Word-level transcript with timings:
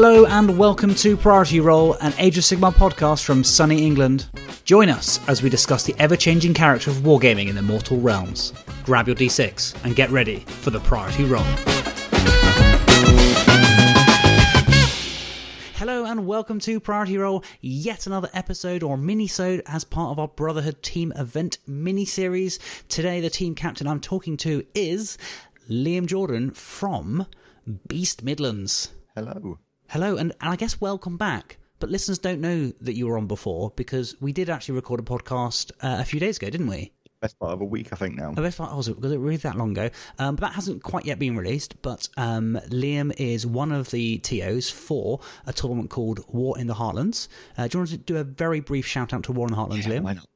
Hello 0.00 0.26
and 0.26 0.56
welcome 0.56 0.94
to 0.94 1.16
Priority 1.16 1.58
Roll, 1.58 1.94
an 1.94 2.14
Age 2.18 2.38
of 2.38 2.44
Sigmar 2.44 2.72
podcast 2.72 3.24
from 3.24 3.42
sunny 3.42 3.84
England. 3.84 4.28
Join 4.64 4.88
us 4.88 5.18
as 5.28 5.42
we 5.42 5.50
discuss 5.50 5.82
the 5.82 5.96
ever 5.98 6.14
changing 6.14 6.54
character 6.54 6.92
of 6.92 6.98
wargaming 6.98 7.48
in 7.48 7.56
the 7.56 7.62
mortal 7.62 7.98
realms. 7.98 8.52
Grab 8.84 9.08
your 9.08 9.16
d6 9.16 9.84
and 9.84 9.96
get 9.96 10.08
ready 10.10 10.36
for 10.46 10.70
the 10.70 10.78
Priority 10.78 11.24
Roll. 11.24 11.42
Hello 15.74 16.04
and 16.04 16.28
welcome 16.28 16.60
to 16.60 16.78
Priority 16.78 17.18
Roll, 17.18 17.42
yet 17.60 18.06
another 18.06 18.30
episode 18.32 18.84
or 18.84 18.96
mini-sode 18.96 19.64
as 19.66 19.82
part 19.82 20.12
of 20.12 20.20
our 20.20 20.28
Brotherhood 20.28 20.80
Team 20.80 21.12
event 21.16 21.58
mini-series. 21.66 22.60
Today 22.88 23.20
the 23.20 23.30
team 23.30 23.56
captain 23.56 23.88
I'm 23.88 24.00
talking 24.00 24.36
to 24.36 24.64
is 24.76 25.18
Liam 25.68 26.06
Jordan 26.06 26.52
from 26.52 27.26
Beast 27.88 28.22
Midlands. 28.22 28.92
Hello. 29.16 29.58
Hello, 29.88 30.16
and, 30.16 30.32
and 30.40 30.50
I 30.50 30.56
guess 30.56 30.80
welcome 30.80 31.16
back. 31.16 31.56
But 31.80 31.90
listeners 31.90 32.18
don't 32.18 32.40
know 32.40 32.72
that 32.80 32.94
you 32.94 33.06
were 33.06 33.16
on 33.16 33.26
before 33.26 33.72
because 33.76 34.16
we 34.20 34.32
did 34.32 34.50
actually 34.50 34.74
record 34.74 35.00
a 35.00 35.02
podcast 35.02 35.70
uh, 35.80 35.96
a 36.00 36.04
few 36.04 36.18
days 36.18 36.36
ago, 36.36 36.50
didn't 36.50 36.66
we? 36.66 36.92
Best 37.20 37.38
part 37.38 37.52
of 37.52 37.60
a 37.60 37.64
week, 37.64 37.92
I 37.92 37.96
think 37.96 38.16
now. 38.16 38.34
Oh, 38.36 38.42
best 38.42 38.58
part, 38.58 38.76
was 38.76 38.88
it, 38.88 39.00
was 39.00 39.12
it 39.12 39.18
really 39.18 39.36
that 39.38 39.56
long 39.56 39.70
ago? 39.70 39.90
Um, 40.18 40.36
but 40.36 40.42
that 40.48 40.52
hasn't 40.54 40.82
quite 40.82 41.04
yet 41.06 41.18
been 41.18 41.36
released. 41.36 41.80
But 41.82 42.08
um, 42.16 42.58
Liam 42.68 43.12
is 43.16 43.46
one 43.46 43.72
of 43.72 43.90
the 43.90 44.18
TOs 44.18 44.68
for 44.70 45.20
a 45.46 45.52
tournament 45.52 45.90
called 45.90 46.24
War 46.28 46.58
in 46.58 46.66
the 46.66 46.74
Heartlands. 46.74 47.28
Uh, 47.56 47.66
do 47.68 47.78
you 47.78 47.80
want 47.80 47.90
to 47.90 47.96
do 47.96 48.16
a 48.18 48.24
very 48.24 48.60
brief 48.60 48.86
shout 48.86 49.12
out 49.12 49.22
to 49.24 49.32
War 49.32 49.46
in 49.46 49.52
the 49.54 49.58
Heartlands, 49.58 49.86
Yeah, 49.86 49.98
Liam? 49.98 50.02
why 50.02 50.12
not? 50.14 50.26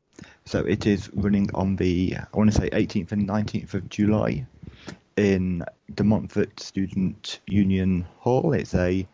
So 0.44 0.60
it 0.60 0.86
is 0.86 1.10
running 1.14 1.50
on 1.54 1.76
the, 1.76 2.16
I 2.16 2.36
want 2.36 2.52
to 2.52 2.56
say 2.58 2.70
18th 2.70 3.12
and 3.12 3.28
19th 3.28 3.74
of 3.74 3.88
July 3.88 4.46
in 5.16 5.64
De 5.94 6.02
Montfort 6.04 6.58
Student 6.58 7.40
Union 7.46 8.06
Hall. 8.18 8.52
It's 8.52 8.74
a 8.74 9.06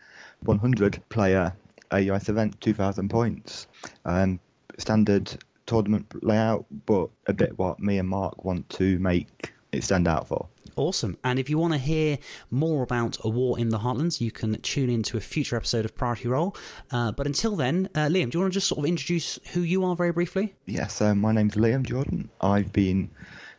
100 0.43 1.03
player 1.09 1.53
AOS 1.91 2.29
event, 2.29 2.61
2,000 2.61 3.09
points. 3.09 3.67
Um, 4.05 4.41
standard 4.79 5.37
tournament 5.67 6.07
layout, 6.23 6.65
but 6.87 7.09
a 7.27 7.33
bit 7.33 7.59
what 7.59 7.81
me 7.81 7.99
and 7.99 8.09
Mark 8.09 8.45
want 8.45 8.69
to 8.71 8.99
make 8.99 9.53
it 9.73 9.85
stand 9.85 10.09
out 10.09 10.29
for. 10.29 10.49
Awesome. 10.77 11.19
And 11.25 11.39
if 11.39 11.51
you 11.51 11.59
want 11.59 11.73
to 11.73 11.79
hear 11.79 12.19
more 12.51 12.83
about 12.85 13.19
A 13.25 13.29
War 13.29 13.59
in 13.59 13.71
the 13.71 13.81
Heartlands, 13.81 14.21
you 14.21 14.31
can 14.31 14.55
tune 14.61 14.89
in 14.89 15.03
to 15.05 15.17
a 15.17 15.21
future 15.21 15.57
episode 15.57 15.85
of 15.85 15.97
Priority 15.97 16.29
Roll. 16.29 16.57
Uh, 16.91 17.11
but 17.11 17.27
until 17.27 17.57
then, 17.57 17.89
uh, 17.95 18.07
Liam, 18.07 18.31
do 18.31 18.39
you 18.39 18.41
want 18.43 18.53
to 18.53 18.57
just 18.57 18.69
sort 18.69 18.79
of 18.79 18.85
introduce 18.85 19.41
who 19.53 19.61
you 19.61 19.85
are 19.85 19.97
very 19.97 20.13
briefly? 20.13 20.55
Yes, 20.67 21.01
um, 21.01 21.21
my 21.21 21.33
name's 21.33 21.57
Liam 21.57 21.83
Jordan. 21.83 22.31
I've 22.41 22.73
been 22.73 23.11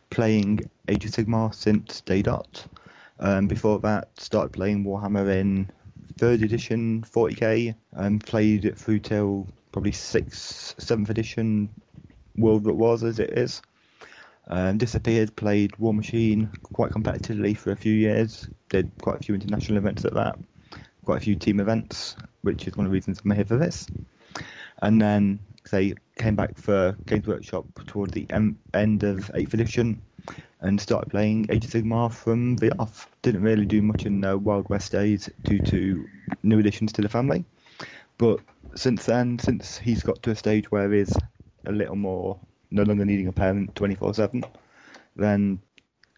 playing 0.08 0.68
Age 0.88 1.04
of 1.04 1.10
Sigmar 1.10 1.54
since 1.54 2.00
day 2.00 2.22
dot. 2.22 2.64
Um, 3.18 3.46
before 3.46 3.78
that, 3.80 4.08
started 4.18 4.52
playing 4.52 4.84
Warhammer 4.84 5.28
in 5.30 5.70
third 6.20 6.42
edition, 6.42 7.02
40k, 7.02 7.74
and 7.92 8.22
played 8.22 8.66
it 8.66 8.76
through 8.76 8.98
till 8.98 9.48
probably 9.72 9.92
sixth, 9.92 10.74
seventh 10.78 11.08
edition, 11.08 11.70
world 12.36 12.64
that 12.64 12.74
was 12.74 13.02
as 13.02 13.18
it 13.18 13.30
is. 13.30 13.62
Um, 14.46 14.76
disappeared, 14.76 15.34
played 15.34 15.72
Warmachine 15.80 16.52
quite 16.74 16.90
competitively 16.90 17.56
for 17.56 17.72
a 17.72 17.76
few 17.76 17.94
years. 17.94 18.50
Did 18.68 18.90
quite 19.00 19.16
a 19.16 19.20
few 19.20 19.34
international 19.34 19.78
events 19.78 20.04
at 20.04 20.12
that, 20.12 20.38
quite 21.06 21.16
a 21.16 21.20
few 21.20 21.36
team 21.36 21.58
events, 21.58 22.16
which 22.42 22.68
is 22.68 22.76
one 22.76 22.84
of 22.84 22.92
the 22.92 22.94
reasons 22.94 23.22
I'm 23.24 23.30
here 23.30 23.46
for 23.46 23.56
this. 23.56 23.86
And 24.82 25.00
then 25.00 25.40
they 25.70 25.94
came 26.16 26.36
back 26.36 26.58
for 26.58 26.98
Games 27.06 27.26
Workshop 27.26 27.64
toward 27.86 28.10
the 28.10 28.26
end 28.30 29.04
of 29.04 29.30
8th 29.34 29.54
edition 29.54 30.02
and 30.60 30.80
started 30.80 31.10
playing 31.10 31.46
Age 31.50 31.64
of 31.64 31.70
Sigmar 31.70 32.12
from 32.12 32.56
the 32.56 32.72
off. 32.78 33.08
Didn't 33.22 33.42
really 33.42 33.66
do 33.66 33.82
much 33.82 34.06
in 34.06 34.20
the 34.20 34.36
Wild 34.36 34.68
West 34.68 34.92
days 34.92 35.28
due 35.42 35.60
to 35.60 36.06
new 36.42 36.58
additions 36.58 36.92
to 36.94 37.02
the 37.02 37.08
family. 37.08 37.44
But 38.18 38.40
since 38.74 39.06
then, 39.06 39.38
since 39.38 39.78
he's 39.78 40.02
got 40.02 40.22
to 40.22 40.30
a 40.30 40.36
stage 40.36 40.70
where 40.70 40.92
he's 40.92 41.16
a 41.66 41.72
little 41.72 41.96
more 41.96 42.38
no 42.70 42.82
longer 42.82 43.04
needing 43.04 43.26
a 43.26 43.32
parent 43.32 43.74
24 43.74 44.14
7, 44.14 44.44
then 45.16 45.60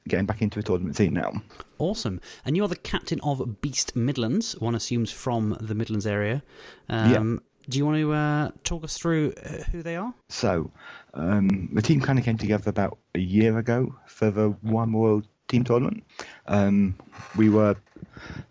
getting 0.08 0.26
back 0.26 0.42
into 0.42 0.58
a 0.58 0.62
tournament 0.62 0.96
scene 0.96 1.14
now. 1.14 1.32
Awesome. 1.78 2.20
And 2.44 2.56
you're 2.56 2.68
the 2.68 2.76
captain 2.76 3.20
of 3.20 3.60
Beast 3.60 3.94
Midlands, 3.94 4.58
one 4.58 4.74
assumes 4.74 5.12
from 5.12 5.56
the 5.60 5.74
Midlands 5.74 6.06
area. 6.06 6.42
Um, 6.88 7.42
Do 7.68 7.78
you 7.78 7.86
want 7.86 7.98
to 7.98 8.12
uh, 8.12 8.50
talk 8.64 8.82
us 8.84 8.98
through 8.98 9.34
uh, 9.44 9.62
who 9.70 9.82
they 9.82 9.96
are? 9.96 10.12
So, 10.28 10.70
um, 11.14 11.68
the 11.72 11.82
team 11.82 12.00
kind 12.00 12.18
of 12.18 12.24
came 12.24 12.36
together 12.36 12.68
about 12.68 12.98
a 13.14 13.20
year 13.20 13.56
ago 13.58 13.94
for 14.06 14.30
the 14.30 14.50
One 14.62 14.92
World 14.92 15.28
Team 15.46 15.62
Tournament. 15.62 16.02
Um, 16.46 16.96
we 17.36 17.48
were, 17.50 17.76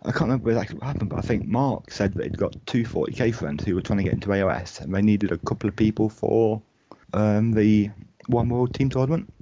I 0.02 0.12
can't 0.12 0.22
remember 0.22 0.50
exactly 0.50 0.78
what 0.78 0.86
happened, 0.86 1.10
but 1.10 1.18
I 1.18 1.22
think 1.22 1.46
Mark 1.46 1.90
said 1.90 2.14
that 2.14 2.24
he'd 2.24 2.38
got 2.38 2.56
two 2.66 2.84
40k 2.84 3.34
friends 3.34 3.64
who 3.64 3.74
were 3.74 3.82
trying 3.82 3.98
to 3.98 4.04
get 4.04 4.14
into 4.14 4.28
AOS 4.28 4.80
and 4.80 4.94
they 4.94 5.02
needed 5.02 5.30
a 5.30 5.38
couple 5.38 5.68
of 5.68 5.76
people 5.76 6.08
for 6.08 6.62
um, 7.12 7.52
the 7.52 7.90
One 8.28 8.48
World 8.48 8.72
Team 8.72 8.88
Tournament. 8.88 9.32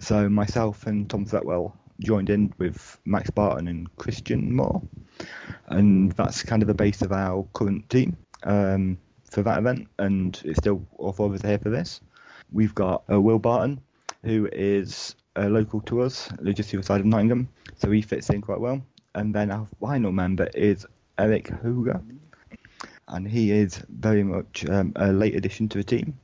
So, 0.00 0.28
myself 0.28 0.86
and 0.86 1.08
Tom 1.08 1.26
Thetwell 1.26 1.74
joined 2.00 2.28
in 2.28 2.52
with 2.58 2.98
Max 3.04 3.30
Barton 3.30 3.68
and 3.68 3.94
Christian 3.96 4.56
Moore, 4.56 4.82
and 5.68 6.10
that's 6.12 6.42
kind 6.42 6.62
of 6.62 6.66
the 6.66 6.74
base 6.74 7.02
of 7.02 7.12
our 7.12 7.46
current 7.52 7.88
team. 7.88 8.16
Um, 8.42 8.98
for 9.32 9.42
that 9.42 9.58
event, 9.58 9.88
and 9.98 10.40
it's 10.44 10.58
still 10.58 10.86
all 10.98 11.12
four 11.12 11.26
of 11.26 11.34
us 11.34 11.42
here 11.42 11.58
for 11.58 11.70
this. 11.70 12.00
We've 12.52 12.74
got 12.74 13.04
uh, 13.10 13.20
Will 13.20 13.38
Barton, 13.38 13.80
who 14.22 14.48
is 14.52 15.16
uh, 15.36 15.46
local 15.46 15.80
to 15.82 16.02
us, 16.02 16.28
just 16.44 16.70
the 16.70 16.78
other 16.78 16.84
side 16.84 17.00
of 17.00 17.06
Nottingham, 17.06 17.48
so 17.76 17.90
he 17.90 18.02
fits 18.02 18.30
in 18.30 18.42
quite 18.42 18.60
well. 18.60 18.82
And 19.14 19.34
then 19.34 19.50
our 19.50 19.66
final 19.80 20.12
member 20.12 20.48
is 20.54 20.86
Eric 21.18 21.50
Huger, 21.62 22.00
and 23.08 23.26
he 23.26 23.50
is 23.50 23.82
very 23.88 24.22
much 24.22 24.64
um, 24.68 24.92
a 24.96 25.12
late 25.12 25.34
addition 25.34 25.68
to 25.70 25.78
the 25.78 25.84
team, 25.84 26.18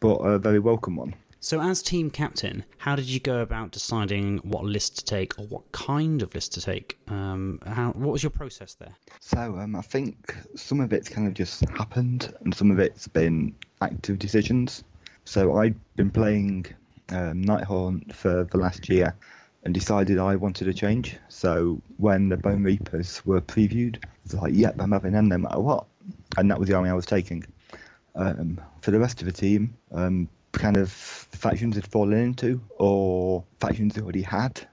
but 0.00 0.16
a 0.16 0.38
very 0.38 0.58
welcome 0.58 0.96
one. 0.96 1.14
So, 1.40 1.60
as 1.60 1.82
team 1.82 2.10
captain, 2.10 2.64
how 2.78 2.96
did 2.96 3.04
you 3.04 3.20
go 3.20 3.40
about 3.40 3.70
deciding 3.70 4.38
what 4.38 4.64
list 4.64 4.98
to 4.98 5.04
take 5.04 5.38
or 5.38 5.46
what 5.46 5.70
kind 5.70 6.20
of 6.20 6.34
list 6.34 6.52
to 6.54 6.60
take? 6.60 6.98
Um, 7.06 7.60
how, 7.64 7.92
what 7.92 8.10
was 8.10 8.24
your 8.24 8.30
process 8.30 8.74
there? 8.74 8.96
So 9.20 9.56
um, 9.56 9.76
I 9.76 9.82
think 9.82 10.34
some 10.56 10.80
of 10.80 10.92
it's 10.92 11.08
kind 11.08 11.28
of 11.28 11.34
just 11.34 11.68
happened, 11.70 12.34
and 12.40 12.52
some 12.52 12.72
of 12.72 12.80
it's 12.80 13.06
been 13.06 13.54
active 13.80 14.18
decisions. 14.18 14.82
So 15.26 15.58
I'd 15.58 15.76
been 15.94 16.10
playing 16.10 16.66
um, 17.10 17.44
Nighthaunt 17.44 18.12
for 18.12 18.42
the 18.50 18.58
last 18.58 18.88
year, 18.88 19.14
and 19.62 19.72
decided 19.72 20.18
I 20.18 20.34
wanted 20.34 20.66
a 20.66 20.74
change. 20.74 21.18
So 21.28 21.80
when 21.98 22.30
the 22.30 22.36
Bonereapers 22.36 23.24
were 23.24 23.40
previewed, 23.40 23.98
I 24.04 24.08
was 24.24 24.34
like, 24.34 24.54
"Yep, 24.56 24.80
I'm 24.80 24.90
having 24.90 25.12
them 25.12 25.28
no 25.28 25.38
matter 25.38 25.60
what," 25.60 25.86
and 26.36 26.50
that 26.50 26.58
was 26.58 26.68
the 26.68 26.74
army 26.74 26.90
I 26.90 26.94
was 26.94 27.06
taking. 27.06 27.44
Um, 28.16 28.60
for 28.80 28.90
the 28.90 28.98
rest 28.98 29.20
of 29.20 29.26
the 29.26 29.32
team, 29.32 29.76
um, 29.92 30.28
kind 30.58 30.76
of 30.76 30.90
factions 30.90 31.76
had 31.76 31.86
fallen 31.86 32.18
into, 32.18 32.60
or 32.78 33.44
factions 33.60 33.94
they 33.94 34.02
already 34.02 34.22
had. 34.22 34.66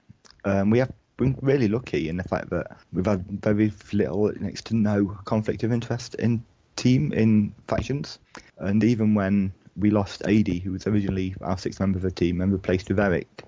Um, 0.44 0.70
we 0.70 0.78
have 0.78 0.92
been 1.16 1.36
really 1.40 1.68
lucky 1.68 2.08
in 2.08 2.16
the 2.16 2.24
fact 2.24 2.50
that 2.50 2.76
we've 2.92 3.06
had 3.06 3.24
very 3.42 3.72
little, 3.92 4.32
next 4.40 4.66
to 4.66 4.76
no 4.76 5.06
conflict 5.24 5.62
of 5.62 5.72
interest 5.72 6.14
in 6.16 6.44
team 6.76 7.12
in 7.12 7.54
factions, 7.68 8.18
and 8.58 8.84
even 8.84 9.14
when 9.14 9.52
we 9.76 9.90
lost 9.90 10.22
AD, 10.26 10.48
who 10.48 10.72
was 10.72 10.86
originally 10.86 11.34
our 11.40 11.58
sixth 11.58 11.80
member 11.80 11.98
of 11.98 12.02
the 12.02 12.10
team, 12.10 12.40
and 12.40 12.52
replaced 12.52 12.88
with 12.88 13.00
Eric, 13.00 13.44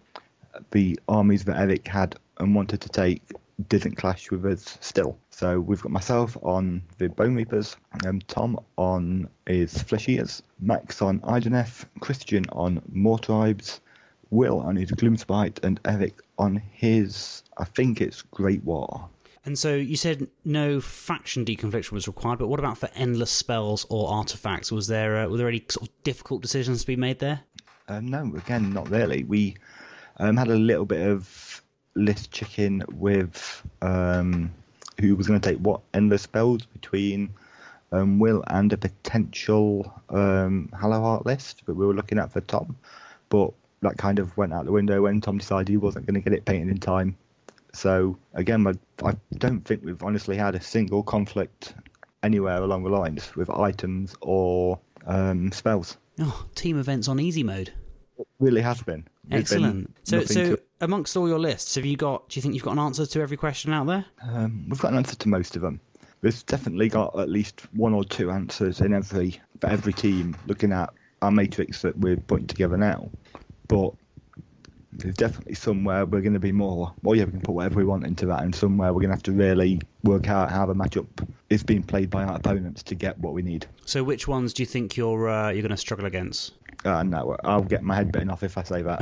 the 0.70 0.98
armies 1.08 1.44
that 1.44 1.58
Eric 1.58 1.86
had 1.86 2.16
and 2.38 2.54
wanted 2.54 2.80
to 2.80 2.88
take 2.88 3.22
didn't 3.68 3.96
clash 3.96 4.30
with 4.30 4.44
us 4.46 4.78
still. 4.80 5.18
So 5.30 5.60
we've 5.60 5.82
got 5.82 5.92
myself 5.92 6.36
on 6.42 6.82
the 6.98 7.08
Bonereapers, 7.08 7.76
um, 8.06 8.20
Tom 8.28 8.58
on 8.76 9.28
his 9.46 9.82
Flesh 9.82 10.08
Eaters, 10.08 10.42
Max 10.60 11.02
on 11.02 11.20
Idoneth, 11.20 11.86
Christian 12.00 12.44
on 12.52 12.80
Mawtribes, 12.92 13.80
Will 14.30 14.60
on 14.60 14.76
his 14.76 14.90
Gloomspite, 14.92 15.64
and 15.64 15.80
Eric 15.84 16.20
on 16.38 16.56
his, 16.72 17.42
I 17.56 17.64
think 17.64 18.00
it's 18.00 18.22
Great 18.22 18.62
War. 18.64 19.08
And 19.44 19.58
so 19.58 19.74
you 19.74 19.96
said 19.96 20.28
no 20.44 20.80
faction 20.80 21.44
deconfliction 21.44 21.92
was 21.92 22.06
required, 22.06 22.38
but 22.38 22.48
what 22.48 22.60
about 22.60 22.76
for 22.76 22.90
endless 22.94 23.30
spells 23.30 23.86
or 23.88 24.10
artifacts? 24.10 24.70
Was 24.70 24.88
there 24.88 25.16
uh, 25.16 25.28
were 25.28 25.38
there 25.38 25.48
any 25.48 25.64
sort 25.70 25.88
of 25.88 26.02
difficult 26.04 26.42
decisions 26.42 26.82
to 26.82 26.86
be 26.86 26.96
made 26.96 27.18
there? 27.18 27.40
Um, 27.88 28.08
no, 28.08 28.34
again, 28.36 28.74
not 28.74 28.90
really. 28.90 29.24
We 29.24 29.56
um, 30.18 30.36
had 30.36 30.48
a 30.48 30.54
little 30.54 30.84
bit 30.84 31.06
of 31.06 31.62
list 31.98 32.30
chicken 32.30 32.82
with 32.92 33.62
um, 33.82 34.52
who 35.00 35.14
was 35.16 35.26
going 35.26 35.40
to 35.40 35.48
take 35.48 35.58
what 35.58 35.80
endless 35.94 36.22
spells 36.22 36.64
between 36.66 37.30
um, 37.92 38.18
Will 38.18 38.44
and 38.46 38.72
a 38.72 38.76
potential 38.76 39.92
um, 40.10 40.70
Hallowheart 40.72 41.24
list 41.24 41.64
that 41.66 41.74
we 41.74 41.86
were 41.86 41.94
looking 41.94 42.18
at 42.18 42.32
for 42.32 42.40
Tom. 42.40 42.76
But 43.28 43.52
that 43.80 43.96
kind 43.96 44.18
of 44.18 44.36
went 44.36 44.52
out 44.52 44.64
the 44.64 44.72
window 44.72 45.02
when 45.02 45.20
Tom 45.20 45.38
decided 45.38 45.68
he 45.68 45.76
wasn't 45.76 46.06
going 46.06 46.14
to 46.14 46.20
get 46.20 46.32
it 46.32 46.44
painted 46.44 46.68
in 46.68 46.78
time. 46.78 47.16
So 47.72 48.18
again, 48.34 48.66
I, 48.66 48.72
I 49.06 49.14
don't 49.36 49.60
think 49.60 49.84
we've 49.84 50.02
honestly 50.02 50.36
had 50.36 50.54
a 50.54 50.60
single 50.60 51.02
conflict 51.02 51.74
anywhere 52.22 52.56
along 52.56 52.82
the 52.82 52.90
lines 52.90 53.34
with 53.36 53.50
items 53.50 54.14
or 54.20 54.78
um, 55.06 55.52
spells. 55.52 55.96
Oh, 56.18 56.46
team 56.54 56.78
events 56.78 57.08
on 57.08 57.20
easy 57.20 57.42
mode. 57.42 57.72
It 58.18 58.26
really 58.40 58.60
has 58.60 58.82
been. 58.82 59.06
We've 59.24 59.30
been 59.30 59.38
Excellent. 59.40 59.96
So, 60.04 60.24
so 60.24 60.56
to- 60.56 60.62
amongst 60.80 61.16
all 61.16 61.28
your 61.28 61.38
lists, 61.38 61.74
have 61.76 61.84
you 61.84 61.96
got? 61.96 62.28
Do 62.28 62.38
you 62.38 62.42
think 62.42 62.54
you've 62.54 62.64
got 62.64 62.72
an 62.72 62.78
answer 62.78 63.06
to 63.06 63.20
every 63.20 63.36
question 63.36 63.72
out 63.72 63.86
there? 63.86 64.04
Um, 64.22 64.66
we've 64.68 64.80
got 64.80 64.92
an 64.92 64.98
answer 64.98 65.16
to 65.16 65.28
most 65.28 65.56
of 65.56 65.62
them. 65.62 65.80
there's 66.20 66.42
definitely 66.42 66.88
got 66.88 67.16
at 67.18 67.28
least 67.28 67.62
one 67.74 67.94
or 67.94 68.04
two 68.04 68.30
answers 68.30 68.80
in 68.80 68.92
every 68.92 69.40
for 69.60 69.68
every 69.68 69.92
team 69.92 70.36
looking 70.46 70.72
at 70.72 70.92
our 71.22 71.30
matrix 71.30 71.82
that 71.82 71.96
we're 71.98 72.16
putting 72.16 72.46
together 72.46 72.76
now. 72.76 73.08
But 73.68 73.92
there's 74.92 75.14
definitely 75.16 75.54
somewhere 75.54 76.06
we're 76.06 76.22
going 76.22 76.32
to 76.32 76.40
be 76.40 76.50
more. 76.52 76.92
Well, 77.02 77.14
yeah, 77.14 77.24
we 77.24 77.32
can 77.32 77.40
put 77.42 77.54
whatever 77.54 77.76
we 77.76 77.84
want 77.84 78.04
into 78.06 78.26
that, 78.26 78.42
and 78.42 78.54
somewhere 78.54 78.92
we're 78.92 79.00
going 79.00 79.10
to 79.10 79.16
have 79.16 79.22
to 79.24 79.32
really 79.32 79.80
work 80.02 80.28
out 80.28 80.50
how 80.50 80.66
the 80.66 80.74
matchup 80.74 81.06
is 81.50 81.62
being 81.62 81.82
played 81.82 82.10
by 82.10 82.24
our 82.24 82.36
opponents 82.36 82.82
to 82.84 82.94
get 82.94 83.18
what 83.18 83.32
we 83.34 83.42
need. 83.42 83.66
So, 83.84 84.02
which 84.02 84.26
ones 84.26 84.52
do 84.52 84.62
you 84.62 84.66
think 84.66 84.96
you're 84.96 85.28
uh, 85.28 85.50
you're 85.50 85.62
going 85.62 85.70
to 85.70 85.76
struggle 85.76 86.06
against? 86.06 86.54
Uh, 86.84 87.02
no, 87.02 87.36
I'll 87.44 87.62
get 87.62 87.82
my 87.82 87.96
head 87.96 88.12
bitten 88.12 88.30
off 88.30 88.42
if 88.42 88.56
I 88.56 88.62
say 88.62 88.82
that. 88.82 89.00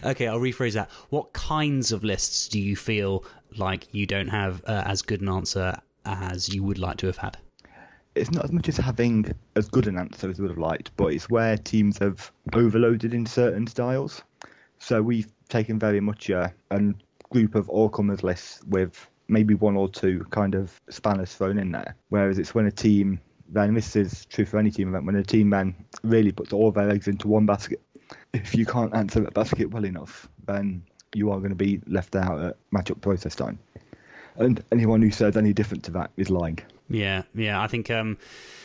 okay, 0.04 0.26
I'll 0.26 0.40
rephrase 0.40 0.72
that. 0.72 0.90
What 1.10 1.32
kinds 1.32 1.92
of 1.92 2.02
lists 2.02 2.48
do 2.48 2.58
you 2.58 2.76
feel 2.76 3.24
like 3.56 3.92
you 3.92 4.06
don't 4.06 4.28
have 4.28 4.62
uh, 4.66 4.84
as 4.86 5.02
good 5.02 5.20
an 5.20 5.28
answer 5.28 5.76
as 6.04 6.48
you 6.48 6.62
would 6.62 6.78
like 6.78 6.96
to 6.98 7.06
have 7.06 7.18
had? 7.18 7.36
It's 8.14 8.30
not 8.30 8.44
as 8.44 8.52
much 8.52 8.68
as 8.68 8.76
having 8.76 9.34
as 9.56 9.68
good 9.68 9.86
an 9.86 9.98
answer 9.98 10.30
as 10.30 10.38
we 10.38 10.42
would 10.42 10.52
have 10.52 10.58
liked, 10.58 10.92
but 10.96 11.12
it's 11.12 11.28
where 11.28 11.56
teams 11.58 11.98
have 11.98 12.30
overloaded 12.52 13.12
in 13.12 13.26
certain 13.26 13.66
styles. 13.66 14.22
So 14.78 15.02
we've 15.02 15.30
taken 15.48 15.78
very 15.78 16.00
much 16.00 16.30
a, 16.30 16.52
a 16.70 16.80
group 17.30 17.54
of 17.54 17.68
all 17.68 17.88
comers 17.88 18.22
lists 18.22 18.62
with 18.68 19.08
maybe 19.28 19.54
one 19.54 19.76
or 19.76 19.88
two 19.88 20.24
kind 20.30 20.54
of 20.54 20.80
spanners 20.90 21.34
thrown 21.34 21.58
in 21.58 21.72
there. 21.72 21.96
Whereas 22.10 22.38
it's 22.38 22.54
when 22.54 22.66
a 22.66 22.70
team, 22.70 23.20
then 23.48 23.74
this 23.74 23.96
is 23.96 24.24
true 24.26 24.44
for 24.44 24.58
any 24.58 24.70
team 24.70 24.88
event, 24.88 25.06
when 25.06 25.16
a 25.16 25.22
team 25.22 25.50
then 25.50 25.74
really 26.02 26.32
puts 26.32 26.52
all 26.52 26.70
their 26.70 26.90
eggs 26.90 27.08
into 27.08 27.28
one 27.28 27.46
basket. 27.46 27.80
If 28.32 28.54
you 28.54 28.66
can't 28.66 28.94
answer 28.94 29.20
that 29.20 29.34
basket 29.34 29.70
well 29.70 29.84
enough, 29.84 30.28
then 30.46 30.82
you 31.14 31.30
are 31.30 31.38
going 31.38 31.50
to 31.50 31.56
be 31.56 31.80
left 31.86 32.16
out 32.16 32.40
at 32.40 32.56
matchup 32.72 33.00
process 33.00 33.34
time. 33.34 33.58
And 34.36 34.62
anyone 34.72 35.00
who 35.00 35.10
says 35.10 35.36
any 35.36 35.52
different 35.52 35.84
to 35.84 35.92
that 35.92 36.10
is 36.16 36.30
lying. 36.30 36.58
Yeah, 36.94 37.22
yeah. 37.34 37.60
I 37.60 37.66
think 37.66 37.90
um, 37.90 38.18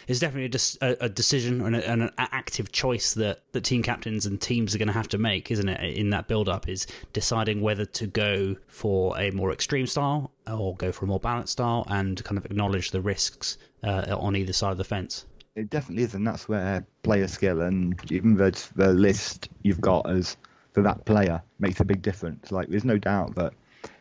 it's 0.08 0.20
definitely 0.20 0.60
a, 0.82 0.98
a, 1.02 1.10
decision 1.10 1.62
and, 1.62 1.76
a, 1.76 1.90
an 1.90 2.12
active 2.18 2.72
choice 2.72 3.14
that, 3.16 3.42
that 3.54 3.64
team 3.64 3.82
captains 3.82 4.26
and 4.26 4.40
teams 4.40 4.76
are 4.76 4.78
going 4.78 4.88
to 4.88 4.94
have 4.94 5.08
to 5.10 5.18
make, 5.18 5.50
isn't 5.50 5.68
it? 5.68 5.98
In 5.98 6.12
that 6.12 6.28
build 6.28 6.48
up, 6.48 6.70
is 6.70 6.86
deciding 7.12 7.62
whether 7.62 7.86
to 7.86 8.08
go 8.08 8.56
for 8.68 9.20
a 9.20 9.32
more 9.32 9.52
extreme 9.52 9.88
style 9.88 10.32
or 10.48 10.76
go 10.76 10.92
for 10.92 11.06
a 11.06 11.08
more 11.08 11.20
balanced 11.20 11.54
style, 11.54 11.86
and 11.90 12.24
kind 12.24 12.38
of 12.38 12.46
acknowledge 12.46 12.92
the 12.92 13.02
risks 13.02 13.58
uh, 13.84 14.16
on 14.18 14.36
either 14.36 14.54
side 14.54 14.72
of 14.72 14.78
the 14.78 14.84
fence. 14.84 15.26
It 15.56 15.70
definitely 15.70 16.04
is, 16.04 16.14
and 16.14 16.26
that's 16.26 16.48
where 16.48 16.86
player 17.04 17.28
skill 17.28 17.62
and 17.62 18.00
even 18.12 18.36
the, 18.36 18.52
the 18.76 18.94
list 18.94 19.50
you've 19.64 19.82
got 19.82 20.10
as 20.10 20.38
for 20.74 20.82
that 20.84 21.06
player 21.06 21.42
makes 21.60 21.80
a 21.80 21.86
big 21.86 22.02
difference. 22.02 22.52
Like, 22.52 22.70
there's 22.70 22.86
no 22.86 22.98
doubt 22.98 23.36
that 23.36 23.54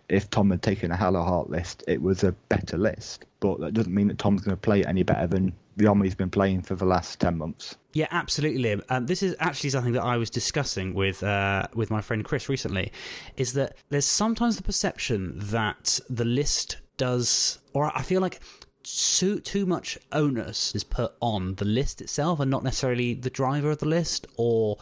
if 0.08 0.30
Tom 0.30 0.50
had 0.50 0.62
taken 0.62 0.90
a 0.90 0.96
Hallowheart 0.96 1.50
list, 1.50 1.84
it 1.86 2.00
was 2.00 2.24
a 2.24 2.32
better 2.48 2.78
list. 2.78 3.26
But 3.40 3.60
that 3.60 3.74
doesn't 3.74 3.94
mean 3.94 4.08
that 4.08 4.18
Tom's 4.18 4.42
going 4.42 4.56
to 4.56 4.60
play 4.60 4.80
it 4.80 4.86
any 4.86 5.02
better 5.02 5.26
than 5.26 5.52
the 5.76 5.86
army's 5.86 6.14
been 6.14 6.30
playing 6.30 6.62
for 6.62 6.74
the 6.74 6.84
last 6.84 7.20
10 7.20 7.38
months. 7.38 7.76
Yeah, 7.92 8.08
absolutely, 8.10 8.62
Liam. 8.62 8.82
Um, 8.88 9.06
this 9.06 9.22
is 9.22 9.36
actually 9.38 9.70
something 9.70 9.92
that 9.92 10.02
I 10.02 10.16
was 10.16 10.30
discussing 10.30 10.92
with 10.94 11.22
uh, 11.22 11.68
with 11.74 11.90
my 11.90 12.00
friend 12.00 12.24
Chris 12.24 12.48
recently. 12.48 12.92
Is 13.36 13.52
that 13.52 13.76
there's 13.90 14.06
sometimes 14.06 14.56
the 14.56 14.62
perception 14.62 15.34
that 15.36 16.00
the 16.10 16.24
list 16.24 16.78
does, 16.96 17.58
or 17.72 17.96
I 17.96 18.02
feel 18.02 18.20
like 18.20 18.40
too 18.82 19.40
too 19.40 19.66
much 19.66 19.98
onus 20.12 20.74
is 20.74 20.84
put 20.84 21.12
on 21.20 21.54
the 21.56 21.64
list 21.64 22.00
itself, 22.00 22.40
and 22.40 22.50
not 22.50 22.64
necessarily 22.64 23.14
the 23.14 23.30
driver 23.30 23.70
of 23.70 23.78
the 23.78 23.86
list 23.86 24.26
or 24.36 24.78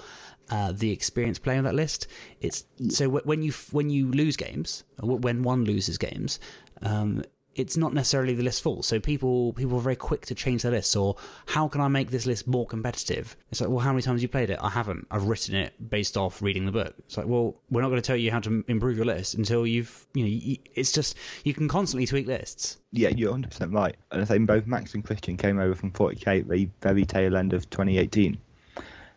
uh, 0.50 0.72
the 0.72 0.90
experience 0.90 1.38
playing 1.38 1.64
that 1.64 1.75
list. 1.75 2.06
It's 2.40 2.64
so 2.88 3.08
when 3.08 3.43
you 3.43 3.52
when 3.72 3.90
you 3.90 4.10
lose 4.10 4.37
games, 4.37 4.84
when 5.00 5.43
one 5.43 5.64
loses 5.64 5.98
games, 5.98 6.38
um, 6.82 7.22
it's 7.56 7.76
not 7.76 7.94
necessarily 7.94 8.34
the 8.34 8.43
list 8.43 8.62
full. 8.62 8.82
So 8.82 9.00
people 9.00 9.54
people 9.54 9.78
are 9.78 9.82
very 9.82 9.96
quick 9.96 10.26
to 10.26 10.34
change 10.34 10.62
their 10.62 10.72
lists. 10.72 10.94
Or 10.94 11.16
how 11.46 11.69
can 11.69 11.81
I 11.81 11.88
make 11.88 12.10
this 12.10 12.26
list 12.26 12.46
more 12.46 12.66
competitive? 12.66 13.37
It's 13.50 13.60
like, 13.60 13.70
well, 13.70 13.81
how 13.81 13.93
many 13.93 14.02
times 14.02 14.19
have 14.19 14.22
you 14.22 14.28
played 14.28 14.50
it? 14.50 14.58
I 14.62 14.69
haven't. 14.69 15.06
I've 15.10 15.25
written 15.25 15.56
it 15.56 15.90
based 15.90 16.16
off 16.16 16.43
reading 16.43 16.66
the 16.66 16.72
book. 16.72 16.94
It's 16.98 17.16
like, 17.16 17.26
well, 17.26 17.56
we're 17.70 17.81
not 17.81 17.88
going 17.88 18.00
to 18.00 18.06
tell 18.06 18.16
you 18.16 18.31
how 18.31 18.40
to 18.40 18.64
improve 18.69 18.96
your 18.96 19.06
list 19.06 19.34
until 19.34 19.66
you've 19.66 20.06
you 20.14 20.25
know. 20.25 20.56
It's 20.75 20.93
just 20.93 21.16
you 21.44 21.54
can 21.54 21.66
constantly 21.66 22.06
tweak 22.06 22.26
lists. 22.26 22.76
Yeah, 22.93 23.08
you're 23.08 23.31
100 23.31 23.50
percent 23.50 23.72
right. 23.72 23.96
And 24.12 24.22
I 24.22 24.25
think 24.25 24.46
both 24.46 24.66
Max 24.66 24.94
and 24.94 25.04
Christian 25.04 25.37
came 25.37 25.58
over 25.58 25.75
from 25.75 25.90
40k 25.90 26.40
at 26.40 26.48
the 26.48 26.69
very 26.82 27.04
tail 27.04 27.37
end 27.37 27.52
of 27.52 27.69
2018 27.70 28.38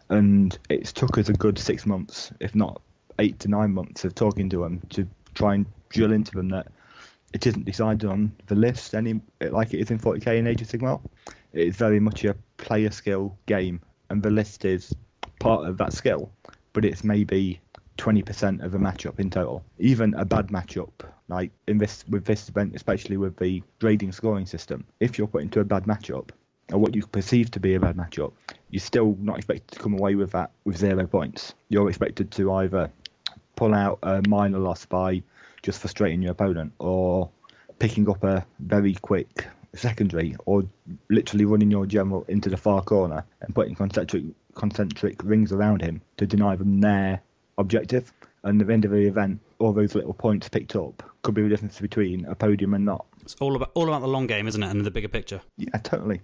and 0.09 0.57
it's 0.69 0.91
took 0.91 1.17
us 1.17 1.29
a 1.29 1.33
good 1.33 1.57
six 1.57 1.85
months, 1.85 2.31
if 2.39 2.55
not 2.55 2.81
eight 3.19 3.39
to 3.39 3.47
nine 3.47 3.73
months, 3.73 4.05
of 4.05 4.15
talking 4.15 4.49
to 4.49 4.59
them 4.63 4.81
to 4.89 5.07
try 5.33 5.55
and 5.55 5.65
drill 5.89 6.11
into 6.11 6.31
them 6.31 6.49
that 6.49 6.67
it 7.33 7.45
isn't 7.45 7.65
decided 7.65 8.09
on 8.09 8.31
the 8.47 8.55
list 8.55 8.95
any 8.95 9.21
like 9.41 9.73
it 9.73 9.79
is 9.79 9.91
in 9.91 9.99
40k 9.99 10.37
in 10.37 10.47
Age 10.47 10.61
of 10.61 10.67
Sigmar. 10.67 11.01
It 11.53 11.67
is 11.67 11.75
very 11.75 11.99
much 11.99 12.23
a 12.25 12.35
player 12.57 12.91
skill 12.91 13.37
game, 13.45 13.81
and 14.09 14.21
the 14.21 14.29
list 14.29 14.65
is 14.65 14.93
part 15.39 15.67
of 15.67 15.77
that 15.77 15.93
skill, 15.93 16.31
but 16.73 16.85
it's 16.85 17.03
maybe 17.03 17.59
20% 17.97 18.63
of 18.63 18.75
a 18.75 18.77
matchup 18.77 19.19
in 19.19 19.29
total. 19.29 19.63
Even 19.77 20.13
a 20.13 20.25
bad 20.25 20.47
matchup, 20.47 20.91
like 21.27 21.51
in 21.67 21.77
this 21.77 22.05
with 22.09 22.25
this 22.25 22.49
event, 22.49 22.75
especially 22.75 23.17
with 23.17 23.35
the 23.37 23.61
grading 23.79 24.11
scoring 24.11 24.45
system, 24.45 24.85
if 24.99 25.17
you're 25.17 25.27
put 25.27 25.41
into 25.41 25.59
a 25.59 25.65
bad 25.65 25.83
matchup, 25.83 26.29
or 26.71 26.79
what 26.79 26.95
you 26.95 27.05
perceive 27.05 27.51
to 27.51 27.59
be 27.59 27.75
a 27.75 27.79
bad 27.79 27.97
matchup, 27.97 28.33
you're 28.69 28.79
still 28.79 29.15
not 29.19 29.37
expected 29.37 29.77
to 29.77 29.79
come 29.79 29.93
away 29.93 30.15
with 30.15 30.31
that 30.31 30.51
with 30.63 30.77
zero 30.77 31.07
points. 31.07 31.53
You're 31.69 31.89
expected 31.89 32.31
to 32.31 32.51
either 32.53 32.91
pull 33.55 33.73
out 33.73 33.99
a 34.03 34.21
minor 34.27 34.59
loss 34.59 34.85
by 34.85 35.23
just 35.61 35.81
frustrating 35.81 36.21
your 36.21 36.31
opponent, 36.31 36.73
or 36.79 37.29
picking 37.79 38.09
up 38.09 38.23
a 38.23 38.45
very 38.59 38.93
quick 38.93 39.47
secondary, 39.73 40.35
or 40.45 40.63
literally 41.09 41.45
running 41.45 41.71
your 41.71 41.85
general 41.85 42.25
into 42.27 42.49
the 42.49 42.57
far 42.57 42.81
corner 42.81 43.25
and 43.41 43.53
putting 43.53 43.75
concentric 43.75 44.23
concentric 44.55 45.23
rings 45.23 45.51
around 45.51 45.81
him 45.81 46.01
to 46.17 46.25
deny 46.25 46.55
them 46.55 46.81
their 46.81 47.21
objective. 47.57 48.11
And 48.43 48.61
at 48.61 48.67
the 48.67 48.73
end 48.73 48.85
of 48.85 48.91
the 48.91 49.05
event, 49.05 49.41
all 49.59 49.73
those 49.73 49.95
little 49.95 50.13
points 50.13 50.47
picked 50.47 50.75
up 50.75 51.03
could 51.21 51.35
be 51.35 51.41
the 51.41 51.49
difference 51.49 51.79
between 51.79 52.25
a 52.25 52.35
podium 52.35 52.73
and 52.73 52.85
not. 52.85 53.05
It's 53.31 53.39
all 53.39 53.55
about 53.55 53.69
all 53.75 53.87
about 53.87 54.01
the 54.01 54.07
long 54.07 54.25
game, 54.25 54.47
isn't 54.47 54.63
it, 54.63 54.71
and 54.71 54.83
the 54.83 54.89
bigger 54.89 55.07
picture. 55.07 55.41
Yeah, 55.55 55.77
totally. 55.83 56.21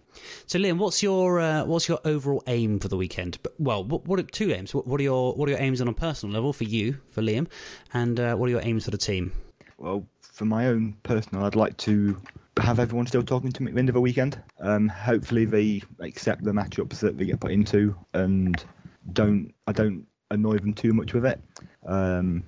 So, 0.48 0.58
Liam, 0.58 0.80
what's 0.80 1.04
your 1.04 1.40
uh, 1.40 1.64
what's 1.64 1.88
your 1.88 2.00
overall 2.04 2.42
aim 2.48 2.80
for 2.80 2.88
the 2.88 2.98
weekend? 2.98 3.38
Well, 3.60 3.84
what, 3.84 4.08
what 4.08 4.20
are 4.20 4.24
two 4.24 4.52
aims? 4.52 4.74
What, 4.74 4.88
what, 4.88 5.00
are 5.00 5.04
your 5.04 5.36
what 5.36 5.48
are 5.48 5.52
your 5.52 5.62
aims 5.62 5.82
on 5.82 5.88
a 5.88 5.94
personal 5.94 6.34
level 6.34 6.52
for 6.52 6.64
you, 6.64 6.98
for 7.12 7.22
Liam, 7.22 7.48
and 7.94 8.20
uh, 8.20 8.36
what 8.36 8.48
are 8.48 8.50
your 8.50 8.62
aims 8.64 8.86
for 8.86 8.92
the 8.92 8.98
team? 8.98 9.34
Well, 9.78 10.04
for 10.20 10.46
my 10.46 10.66
own 10.66 10.98
personal, 11.04 11.46
I'd 11.46 11.56
like 11.56 11.78
to 11.78 12.20
have 12.58 12.80
everyone 12.80 13.06
still 13.06 13.22
talking 13.22 13.52
to 13.52 13.62
me 13.62 13.70
at 13.70 13.76
the 13.76 13.80
end 13.80 13.90
of 13.90 13.94
the 13.94 14.02
weekend. 14.02 14.42
Um, 14.60 14.90
hopefully, 14.90 15.46
they 15.46 15.84
accept 16.00 16.44
the 16.44 16.54
matchups 16.54 17.02
that 17.02 17.20
they 17.20 17.26
get 17.26 17.40
put 17.40 17.52
into, 17.52 17.96
and 18.16 18.66
don't 19.14 19.54
I 19.68 19.74
don't 19.74 20.08
annoy 20.32 20.58
them 20.58 20.74
too 20.74 20.94
much 20.94 21.14
with 21.14 21.28
it. 21.28 21.40
Um, 21.86 22.44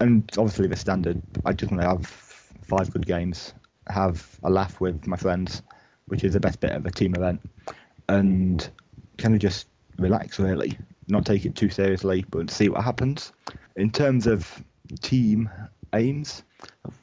and 0.00 0.24
obviously 0.38 0.66
the 0.66 0.76
standard. 0.76 1.20
I 1.44 1.52
just 1.52 1.70
want 1.70 1.82
to 1.82 1.88
have 1.88 2.06
five 2.62 2.90
good 2.90 3.04
games 3.04 3.52
have 3.88 4.38
a 4.42 4.50
laugh 4.50 4.80
with 4.80 5.06
my 5.06 5.16
friends, 5.16 5.62
which 6.06 6.24
is 6.24 6.32
the 6.34 6.40
best 6.40 6.60
bit 6.60 6.72
of 6.72 6.86
a 6.86 6.90
team 6.90 7.14
event, 7.14 7.40
and 8.08 8.68
kind 9.18 9.34
of 9.34 9.40
just 9.40 9.66
relax 9.98 10.38
really, 10.38 10.78
not 11.08 11.26
take 11.26 11.44
it 11.44 11.54
too 11.54 11.70
seriously, 11.70 12.24
but 12.30 12.50
see 12.50 12.68
what 12.68 12.84
happens. 12.84 13.32
In 13.76 13.90
terms 13.90 14.26
of 14.26 14.62
team 15.00 15.50
aims, 15.92 16.42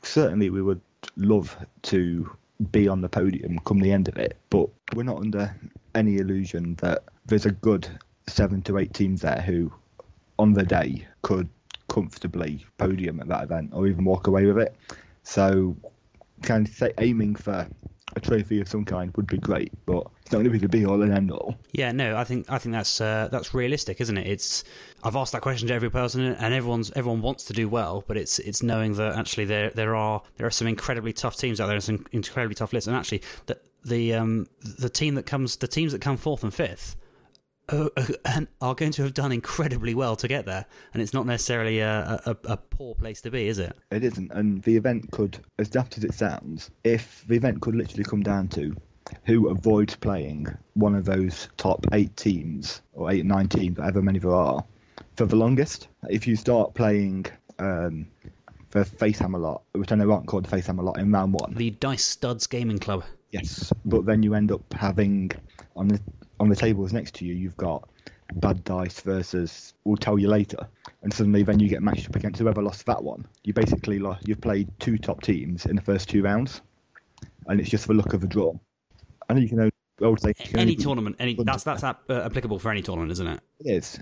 certainly 0.04 0.50
we 0.50 0.62
would 0.62 0.82
love 1.16 1.58
to 1.84 2.30
be 2.72 2.88
on 2.88 3.02
the 3.02 3.10
podium 3.10 3.60
come 3.60 3.80
the 3.80 3.92
end 3.92 4.08
of 4.08 4.18
it, 4.18 4.38
but 4.50 4.70
we're 4.94 5.04
not 5.04 5.18
under 5.18 5.56
any 5.96 6.18
illusion 6.18 6.76
that 6.76 7.04
there's 7.26 7.46
a 7.46 7.52
good 7.52 7.88
seven 8.28 8.62
to 8.64 8.78
eight 8.78 8.94
teams 8.94 9.22
there 9.22 9.42
who, 9.42 9.72
on 10.38 10.54
the 10.54 10.64
day, 10.64 11.08
could 11.22 11.50
comfortably 11.88 12.66
podium 12.78 13.20
at 13.20 13.28
that 13.28 13.44
event 13.44 13.72
or 13.74 13.88
even 13.88 14.04
walk 14.04 14.28
away 14.28 14.46
with 14.46 14.58
it. 14.58 14.76
So 15.24 15.76
kind 16.42 16.68
of 16.68 16.74
say 16.74 16.94
aiming 17.00 17.36
for 17.36 17.68
a 18.16 18.20
trophy 18.20 18.60
of 18.60 18.68
some 18.68 18.86
kind 18.86 19.16
would 19.16 19.28
be 19.28 19.38
great, 19.38 19.72
but 19.86 20.08
it's 20.22 20.32
not 20.32 20.40
going 20.40 20.46
to 20.46 20.50
be 20.50 20.58
the 20.58 20.68
be 20.68 20.86
all 20.86 21.02
and 21.02 21.14
end 21.14 21.32
all. 21.32 21.56
Yeah, 21.72 21.92
no, 21.92 22.18
I 22.18 22.24
think 22.24 22.50
I 22.50 22.58
think 22.58 22.74
that's 22.74 23.00
uh, 23.00 23.30
that's 23.32 23.54
realistic, 23.54 24.02
isn't 24.02 24.18
it? 24.18 24.28
It's 24.28 24.64
I've 25.04 25.16
asked 25.16 25.32
that 25.34 25.42
question 25.42 25.68
to 25.68 25.74
every 25.74 25.92
person, 25.92 26.22
and 26.22 26.54
everyone's 26.54 26.92
everyone 26.96 27.22
wants 27.22 27.44
to 27.46 27.54
do 27.54 27.70
well, 27.70 28.04
but 28.08 28.18
it's 28.18 28.40
it's 28.40 28.64
knowing 28.64 28.94
that 28.96 29.16
actually 29.16 29.46
there 29.46 29.70
there 29.70 29.96
are 29.96 30.22
there 30.38 30.48
are 30.48 30.52
some 30.52 30.68
incredibly 30.68 31.14
tough 31.14 31.36
teams 31.36 31.60
out 31.60 31.68
there, 31.68 31.76
and 31.76 31.84
some 31.84 32.06
incredibly 32.12 32.56
tough 32.56 32.74
lists, 32.74 32.88
and 32.88 32.96
actually 32.96 33.22
the 33.46 33.60
the 33.86 34.14
um 34.14 34.48
the 34.62 34.90
team 34.90 35.16
that 35.16 35.26
comes 35.26 35.58
the 35.58 35.68
teams 35.68 35.92
that 35.92 36.02
come 36.02 36.18
fourth 36.18 36.44
and 36.44 36.54
fifth 36.54 36.96
uh, 37.72 37.90
are 38.62 38.76
going 38.76 38.92
to 38.94 39.04
have 39.04 39.14
done 39.14 39.32
incredibly 39.32 39.94
well 39.94 40.16
to 40.16 40.28
get 40.28 40.46
there, 40.46 40.66
and 40.94 41.02
it's 41.02 41.14
not 41.14 41.26
necessarily 41.26 41.80
a, 41.80 42.22
a, 42.26 42.38
a, 42.46 42.58
poor 42.58 42.96
place 42.96 43.22
to 43.22 43.32
be, 43.32 43.48
is 43.48 43.60
it? 43.60 43.76
It 43.92 44.04
isn't, 44.04 44.32
and 44.32 44.62
the 44.64 44.76
event 44.76 45.12
could, 45.12 45.38
as 45.58 45.70
daft 45.70 45.98
as 45.98 46.04
it 46.04 46.14
sounds, 46.14 46.72
if 46.84 47.24
the 47.28 47.36
event 47.36 47.62
could 47.62 47.76
literally 47.76 48.04
come 48.04 48.22
down 48.22 48.48
to 48.50 48.76
who 49.26 49.50
avoids 49.50 49.96
playing 49.96 50.48
one 50.74 50.96
of 50.96 51.06
those 51.06 51.50
top 51.58 51.86
eight 51.94 52.16
teams 52.16 52.82
or 52.94 53.12
eight 53.12 53.26
nine 53.26 53.48
teams, 53.48 53.78
however 53.78 54.02
many 54.02 54.20
there 54.20 54.32
are, 54.32 54.64
for 55.16 55.26
the 55.26 55.36
longest. 55.36 55.88
If 56.10 56.28
you 56.28 56.36
start 56.36 56.74
playing 56.74 57.26
um, 57.60 58.08
the 58.72 58.82
Facehammer 58.82 59.40
lot, 59.40 59.64
which 59.74 59.92
I 59.92 59.96
know 59.96 60.12
aren't 60.12 60.28
called 60.28 60.46
the 60.46 60.56
Facehammer 60.56 60.84
lot 60.84 61.00
in 61.00 61.12
round 61.12 61.34
one. 61.34 61.54
The 61.56 61.72
Dice 61.72 62.06
Studs 62.06 62.48
Gaming 62.48 62.80
Club. 62.80 63.04
Yes, 63.32 63.72
but 63.86 64.06
then 64.06 64.24
you 64.24 64.34
end 64.34 64.52
up 64.52 64.62
having 64.74 65.32
on 65.76 65.88
the 65.88 66.00
on 66.40 66.50
the 66.50 66.56
tables 66.56 66.94
next 66.94 67.16
to 67.16 67.26
you, 67.26 67.34
you've 67.34 67.58
got 67.58 67.88
bad 68.36 68.64
dice 68.64 69.00
versus 69.02 69.74
we'll 69.84 69.98
tell 69.98 70.20
you 70.20 70.28
later, 70.28 70.68
and 71.04 71.14
suddenly 71.14 71.44
then 71.44 71.60
you 71.60 71.68
get 71.68 71.82
matched 71.82 72.08
up 72.08 72.16
against 72.16 72.40
whoever 72.40 72.62
lost 72.62 72.86
that 72.86 73.04
one. 73.04 73.26
You 73.44 73.54
basically 73.54 74.00
lo- 74.00 74.18
you've 74.26 74.42
played 74.42 74.70
two 74.80 74.98
top 74.98 75.22
teams 75.22 75.66
in 75.66 75.76
the 75.76 75.82
first 75.82 76.10
two 76.10 76.24
rounds, 76.24 76.62
and 77.48 77.60
it's 77.60 77.70
just 77.70 77.88
the 77.88 77.94
luck 77.94 78.14
of 78.14 78.24
a 78.24 78.28
draw. 78.28 78.54
I 79.28 79.34
know 79.34 79.40
you 79.40 79.50
can 79.50 79.60
only 79.60 79.72
I 80.02 80.08
would 80.08 80.22
say 80.22 80.34
you 80.40 80.46
can 80.46 80.60
Any 80.60 80.76
tournament, 80.76 81.18
any 81.20 81.36
that's 81.36 81.64
that's 81.64 81.84
uh, 81.84 81.94
applicable 82.10 82.60
for 82.60 82.72
any 82.72 82.82
tournament, 82.82 83.12
isn't 83.12 83.28
it? 83.28 83.40
It 83.60 83.72
is. 83.72 84.00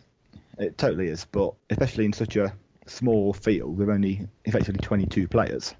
It 0.59 0.77
totally 0.77 1.07
is. 1.07 1.25
But 1.25 1.53
especially 1.69 2.05
in 2.05 2.13
such 2.13 2.35
a 2.35 2.53
small 2.85 3.33
field 3.33 3.77
with 3.77 3.89
only 3.89 4.27
effectively 4.45 4.79
22 4.81 5.27
players, 5.27 5.73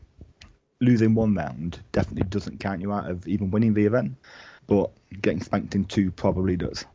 losing 0.81 1.13
one 1.13 1.33
round 1.33 1.79
definitely 1.91 2.27
doesn't 2.29 2.59
count 2.59 2.81
you 2.81 2.91
out 2.91 3.09
of 3.09 3.27
even 3.27 3.51
winning 3.51 3.73
the 3.73 3.85
event. 3.85 4.15
But 4.67 4.91
getting 5.21 5.41
spanked 5.41 5.75
in 5.75 5.85
two 5.85 6.11
probably 6.11 6.57
does. 6.57 6.85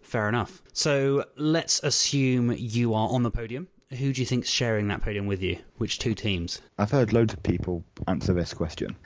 Fair 0.00 0.28
enough. 0.28 0.62
So 0.72 1.24
let's 1.36 1.82
assume 1.82 2.54
you 2.56 2.94
are 2.94 3.08
on 3.08 3.22
the 3.22 3.30
podium. 3.30 3.68
Who 3.90 4.12
do 4.12 4.20
you 4.20 4.26
think's 4.26 4.48
sharing 4.48 4.88
that 4.88 5.02
podium 5.02 5.26
with 5.26 5.42
you? 5.42 5.58
Which 5.78 5.98
two 5.98 6.14
teams? 6.14 6.60
I've 6.78 6.90
heard 6.90 7.12
loads 7.12 7.34
of 7.34 7.42
people 7.42 7.84
answer 8.08 8.32
this 8.32 8.52
question, 8.52 8.96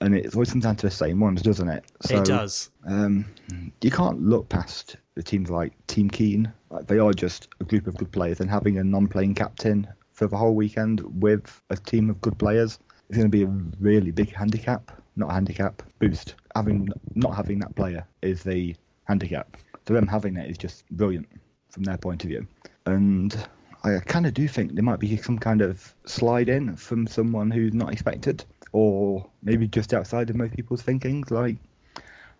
and 0.00 0.14
it 0.14 0.34
always 0.34 0.52
comes 0.52 0.64
down 0.64 0.76
to 0.76 0.86
the 0.86 0.90
same 0.90 1.18
ones, 1.18 1.42
doesn't 1.42 1.68
it? 1.68 1.84
it 2.08 2.24
does. 2.24 2.70
Um, 2.86 3.24
you 3.80 3.90
can't 3.90 4.22
look 4.22 4.48
past 4.48 4.96
the 5.16 5.22
teams 5.22 5.50
like 5.50 5.72
Team 5.88 6.08
Keen. 6.08 6.52
Like 6.70 6.86
they 6.86 6.98
are 6.98 7.12
just 7.12 7.48
a 7.60 7.64
group 7.64 7.88
of 7.88 7.96
good 7.96 8.12
players, 8.12 8.40
and 8.40 8.48
having 8.48 8.78
a 8.78 8.84
non-playing 8.84 9.34
captain 9.34 9.88
for 10.12 10.28
the 10.28 10.36
whole 10.36 10.54
weekend 10.54 11.00
with 11.20 11.60
a 11.70 11.76
team 11.76 12.10
of 12.10 12.20
good 12.20 12.38
players 12.38 12.78
is 13.10 13.16
going 13.16 13.30
to 13.30 13.36
be 13.36 13.42
a 13.42 13.46
really 13.80 14.10
big 14.10 14.34
handicap. 14.34 14.90
Not 15.16 15.30
a 15.30 15.34
handicap, 15.34 15.82
boost. 15.98 16.34
Having 16.54 16.88
not 17.14 17.34
having 17.34 17.58
that 17.60 17.74
player 17.74 18.06
is 18.22 18.42
the 18.42 18.74
handicap. 19.04 19.56
So 19.86 19.94
them 19.94 20.06
having 20.06 20.36
it 20.36 20.48
is 20.50 20.56
just 20.58 20.88
brilliant 20.90 21.28
from 21.70 21.82
their 21.82 21.98
point 21.98 22.24
of 22.24 22.28
view. 22.28 22.46
And 22.86 23.36
I 23.82 23.98
kind 24.00 24.26
of 24.26 24.34
do 24.34 24.46
think 24.46 24.74
there 24.74 24.84
might 24.84 25.00
be 25.00 25.16
some 25.16 25.38
kind 25.38 25.62
of 25.62 25.94
slide 26.06 26.48
in 26.48 26.76
from 26.76 27.06
someone 27.06 27.50
who's 27.50 27.74
not 27.74 27.92
expected, 27.92 28.44
or 28.72 29.28
maybe 29.42 29.66
just 29.66 29.92
outside 29.92 30.30
of 30.30 30.36
most 30.36 30.54
people's 30.54 30.82
thinkings, 30.82 31.30
like 31.30 31.56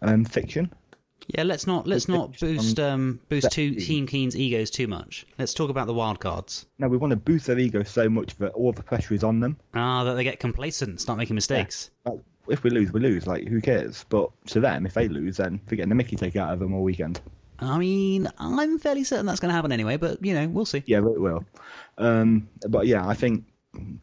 um, 0.03 0.25
fiction. 0.25 0.73
Yeah, 1.29 1.45
let's 1.45 1.67
not 1.67 1.87
let's 1.87 2.09
not 2.09 2.39
boost 2.39 2.81
um, 2.81 3.21
boost 3.29 3.53
two 3.53 3.75
Team 3.75 4.07
Keen's 4.07 4.37
egos 4.37 4.71
too 4.71 4.87
much. 4.87 5.27
Let's 5.39 5.55
talk 5.55 5.71
about 5.71 5.87
the 5.87 5.95
wild 5.95 6.21
cards. 6.21 6.67
No, 6.79 6.89
we 6.89 6.97
want 6.97 7.13
to 7.13 7.17
boost 7.17 7.47
their 7.47 7.59
ego 7.59 7.83
so 7.83 8.09
much 8.09 8.37
that 8.39 8.53
all 8.53 8.73
the 8.73 8.83
pressure 8.83 9.15
is 9.15 9.23
on 9.23 9.41
them. 9.41 9.57
Ah, 9.75 10.05
that 10.05 10.15
they 10.15 10.25
get 10.25 10.41
complacent, 10.41 11.01
start 11.01 11.19
making 11.19 11.35
mistakes. 11.35 11.91
Like, 12.05 12.21
if 12.49 12.65
we 12.65 12.71
lose, 12.71 12.93
we 12.93 13.01
lose. 13.01 13.27
Like, 13.27 13.47
who 13.47 13.61
cares? 13.61 14.05
But 14.09 14.31
to 14.47 14.61
them, 14.61 14.87
if 14.87 14.95
they 14.95 15.09
lose, 15.09 15.37
then 15.37 15.61
they're 15.67 15.77
getting 15.77 15.91
the 15.91 15.95
Mickey 15.95 16.17
take 16.17 16.37
out 16.37 16.53
of 16.53 16.59
them 16.59 16.75
all 16.75 16.83
weekend. 16.83 17.21
I 17.61 17.79
mean, 17.79 18.29
I'm 18.39 18.79
fairly 18.79 19.05
certain 19.05 19.27
that's 19.27 19.39
going 19.39 19.51
to 19.51 19.55
happen 19.55 19.71
anyway, 19.71 19.97
but 19.99 20.25
you 20.25 20.35
know, 20.35 20.49
we'll 20.49 20.65
see. 20.65 20.83
Yeah, 20.87 20.99
it 20.99 21.21
will. 21.21 21.45
Um, 21.99 22.49
but 22.69 22.87
yeah, 22.87 23.07
I 23.07 23.15
think 23.15 23.45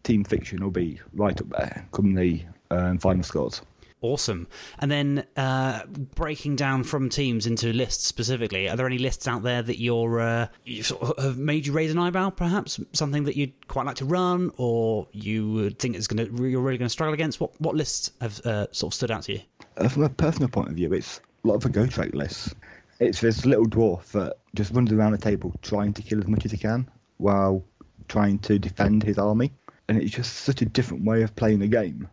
Team 0.03 0.23
Fiction 0.23 0.63
will 0.63 0.71
be 0.71 0.99
right 1.13 1.39
up 1.39 1.49
there 1.49 1.87
come 1.91 2.13
the 2.13 2.43
um, 2.71 2.99
final 2.99 3.23
scores. 3.23 3.61
Awesome. 4.01 4.47
And 4.77 4.91
then 4.91 5.25
uh, 5.35 5.85
breaking 5.87 6.55
down 6.55 6.83
from 6.83 7.09
teams 7.09 7.47
into 7.47 7.73
lists 7.73 8.05
specifically, 8.05 8.69
are 8.69 8.75
there 8.75 8.85
any 8.85 8.99
lists 8.99 9.27
out 9.27 9.41
there 9.41 9.63
that 9.63 9.79
you're 9.79 10.19
uh, 10.19 10.47
you 10.65 10.83
sort 10.83 11.01
of 11.01 11.23
have 11.23 11.37
made 11.37 11.65
you 11.65 11.73
raise 11.73 11.91
an 11.91 11.97
eyebrow? 11.97 12.29
Perhaps 12.29 12.79
something 12.93 13.23
that 13.23 13.35
you'd 13.35 13.67
quite 13.67 13.87
like 13.87 13.95
to 13.95 14.05
run, 14.05 14.51
or 14.57 15.07
you 15.13 15.71
think 15.71 15.95
is 15.95 16.07
going 16.07 16.27
to 16.27 16.47
you're 16.47 16.61
really 16.61 16.77
going 16.77 16.85
to 16.85 16.89
struggle 16.89 17.13
against? 17.13 17.41
What 17.41 17.59
what 17.59 17.75
lists 17.75 18.11
have 18.21 18.39
uh, 18.45 18.67
sort 18.71 18.91
of 18.91 18.95
stood 18.95 19.09
out 19.09 19.23
to 19.23 19.33
you? 19.33 19.41
Uh, 19.77 19.89
from 19.89 20.03
a 20.03 20.09
personal 20.09 20.49
point 20.49 20.69
of 20.69 20.75
view, 20.75 20.93
it's 20.93 21.19
a 21.43 21.47
lot 21.47 21.55
of 21.55 21.63
the 21.63 21.69
Gotrek 21.69 22.13
lists. 22.13 22.53
It's 22.99 23.19
this 23.19 23.45
little 23.45 23.65
dwarf 23.65 24.11
that 24.11 24.37
just 24.53 24.73
runs 24.73 24.91
around 24.91 25.13
the 25.13 25.17
table 25.17 25.53
trying 25.63 25.93
to 25.93 26.03
kill 26.03 26.19
as 26.19 26.27
much 26.27 26.45
as 26.45 26.51
he 26.51 26.57
can 26.57 26.87
while 27.17 27.63
trying 28.07 28.37
to 28.39 28.59
defend 28.59 29.03
his 29.03 29.17
army. 29.17 29.53
And 29.89 30.01
it's 30.01 30.11
just 30.11 30.37
such 30.37 30.61
a 30.61 30.65
different 30.65 31.05
way 31.05 31.23
of 31.23 31.35
playing 31.35 31.59
the 31.59 31.67
game 31.67 32.09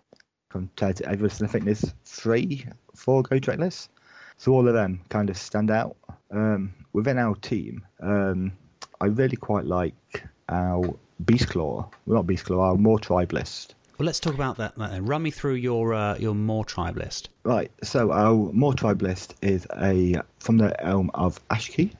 compared 0.54 0.94
to 0.94 1.08
Everest. 1.08 1.42
I 1.42 1.48
think 1.48 1.64
there's 1.64 1.92
three, 2.04 2.64
four 2.94 3.24
Gotrek 3.24 3.58
lists. 3.58 3.88
So 4.36 4.52
all 4.52 4.68
of 4.68 4.74
them 4.74 5.00
kind 5.08 5.28
of 5.28 5.36
stand 5.36 5.68
out. 5.68 5.96
Um, 6.30 6.72
within 6.92 7.18
our 7.18 7.34
team, 7.34 7.84
um, 8.00 8.52
I 9.00 9.06
really 9.06 9.36
quite 9.36 9.64
like 9.64 10.22
our 10.48 10.96
Beastclaw, 11.24 11.90
well, 12.06 12.16
not 12.22 12.26
Beastclaw, 12.26 12.60
our 12.60 12.76
Mawtribe 12.76 13.32
list. 13.32 13.74
Well, 13.98 14.06
let's 14.06 14.20
talk 14.20 14.34
about 14.34 14.56
that. 14.58 14.76
Then. 14.76 15.06
Run 15.06 15.22
me 15.24 15.32
through 15.32 15.54
your 15.54 15.92
uh, 15.92 16.16
your 16.18 16.34
Mawtribe 16.34 16.96
list. 16.96 17.30
Right, 17.42 17.72
so 17.82 18.12
our 18.12 18.52
Mawtribe 18.52 19.02
list 19.02 19.34
is 19.42 19.66
a 19.76 20.20
from 20.38 20.58
the 20.58 20.70
elm 20.84 21.10
of 21.14 21.40
Ashki. 21.48 21.92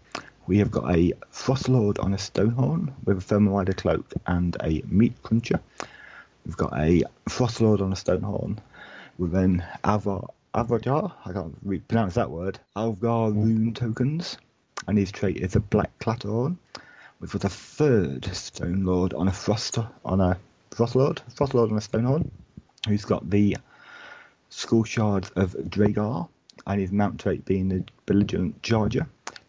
We 0.47 0.59
have 0.59 0.71
got 0.71 0.95
a 0.95 1.13
Frostlord 1.33 2.03
on 2.05 2.15
a 2.15 2.19
Stonehorn 2.19 2.93
with 3.05 3.19
a 3.19 3.21
Thermal 3.21 3.57
Rider 3.57 3.73
cloak 3.73 4.13
and 4.27 4.57
a 4.63 4.83
Meat 4.87 5.21
Cruncher. 5.25 5.61
We've 6.45 6.57
got 6.57 6.79
a 6.79 7.05
Frostlord 7.27 7.81
on 7.81 7.93
a 7.93 7.97
Stonehorn 7.97 8.59
with 9.17 9.35
an 9.35 9.65
Avar 9.83 10.29
Avajar, 10.55 11.13
I 11.25 11.33
can't 11.33 11.57
re- 11.65 11.81
pronounce 11.81 12.15
that 12.15 12.31
word, 12.31 12.59
Alvagr 12.77 13.35
rune 13.35 13.73
tokens, 13.73 14.37
and 14.87 14.99
his 14.99 15.11
trait 15.11 15.39
is 15.39 15.57
a 15.57 15.61
Black 15.61 15.99
Clatterhorn. 16.01 16.59
We've 17.19 17.33
got 17.33 17.45
a 17.45 17.49
third 17.49 18.27
Stone 18.27 18.85
Lord 18.85 19.15
on 19.15 19.27
a 19.27 19.33
Frost 19.33 19.79
on 20.05 20.21
a 20.21 20.39
Frostlord, 20.71 21.23
Frostlord 21.35 21.71
on 21.71 21.79
a 21.79 21.81
Stonehorn, 21.81 22.31
who's 22.87 23.07
got 23.07 23.29
the 23.31 23.57
Skull 24.51 24.85
Shards 24.85 25.31
of 25.31 25.53
Dragath, 25.53 26.29
and 26.67 26.81
his 26.81 26.93
mount 26.93 27.21
trait 27.21 27.47
being 27.47 27.69
the 27.69 27.85
Belligerent 28.05 28.63
Charger. 28.63 29.07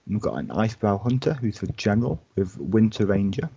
We've 0.08 0.22
got 0.22 0.36
an 0.36 0.48
Icebrow 0.48 1.02
Hunter, 1.04 1.34
who's 1.34 1.60
the 1.60 1.68
General, 1.74 2.22
with 2.36 2.58
Winter 2.58 3.06
Ranger, 3.06 3.50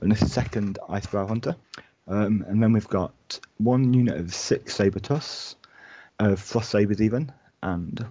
and 0.00 0.12
a 0.12 0.16
second 0.16 0.78
Icebrow 0.88 1.28
Hunter. 1.28 1.56
Um, 2.08 2.44
and 2.48 2.62
then 2.62 2.72
we've 2.72 2.88
got 2.88 3.40
one 3.58 3.92
unit 3.92 4.16
of 4.18 4.32
six 4.34 4.74
Saber 4.76 5.00
Tusks, 5.00 5.56
of 6.18 6.38
Frost 6.40 6.70
Sabers 6.70 7.00
even, 7.02 7.32
and 7.62 8.06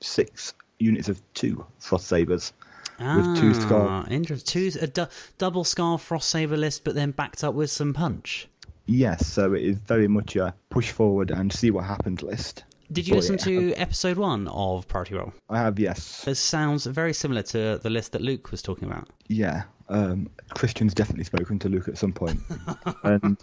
six 0.00 0.54
units 0.78 1.08
of 1.08 1.20
two 1.34 1.64
Frost 1.78 2.06
Sabers. 2.06 2.52
With 2.98 3.38
two 3.38 3.54
Scar- 3.54 3.88
Ah, 3.88 4.06
interesting. 4.10 4.70
Two 4.72 4.78
a 4.80 4.86
du- 4.86 5.08
double 5.38 5.64
scar 5.64 5.96
frost 5.96 6.28
saber 6.28 6.58
list, 6.58 6.84
but 6.84 6.94
then 6.94 7.12
backed 7.12 7.42
up 7.42 7.54
with 7.54 7.70
some 7.70 7.94
punch. 7.94 8.46
Yes, 8.84 9.26
so 9.26 9.54
it 9.54 9.62
is 9.62 9.78
very 9.78 10.06
much 10.06 10.36
a 10.36 10.52
push 10.68 10.90
forward 10.90 11.30
and 11.30 11.50
see 11.50 11.70
what 11.70 11.86
happens 11.86 12.22
list. 12.22 12.64
Did 12.92 13.06
you 13.08 13.14
But 13.14 13.20
listen 13.30 13.36
yeah, 13.38 13.60
to 13.70 13.74
episode 13.76 14.18
one 14.18 14.48
of 14.48 14.86
Priority 14.86 15.14
Roll? 15.14 15.32
I 15.48 15.58
have, 15.58 15.78
yes. 15.78 16.24
This 16.26 16.40
sounds 16.40 16.84
very 16.84 17.14
similar 17.14 17.40
to 17.42 17.78
the 17.82 17.88
list 17.88 18.12
that 18.12 18.20
Luke 18.20 18.50
was 18.50 18.60
talking 18.60 18.86
about. 18.90 19.08
Yeah, 19.28 19.62
um, 19.90 20.30
Christian's 20.54 20.94
definitely 20.94 21.24
spoken 21.24 21.58
to 21.58 21.68
Luke 21.68 21.88
at 21.88 21.98
some 21.98 22.12
point, 22.12 22.40
and 23.02 23.36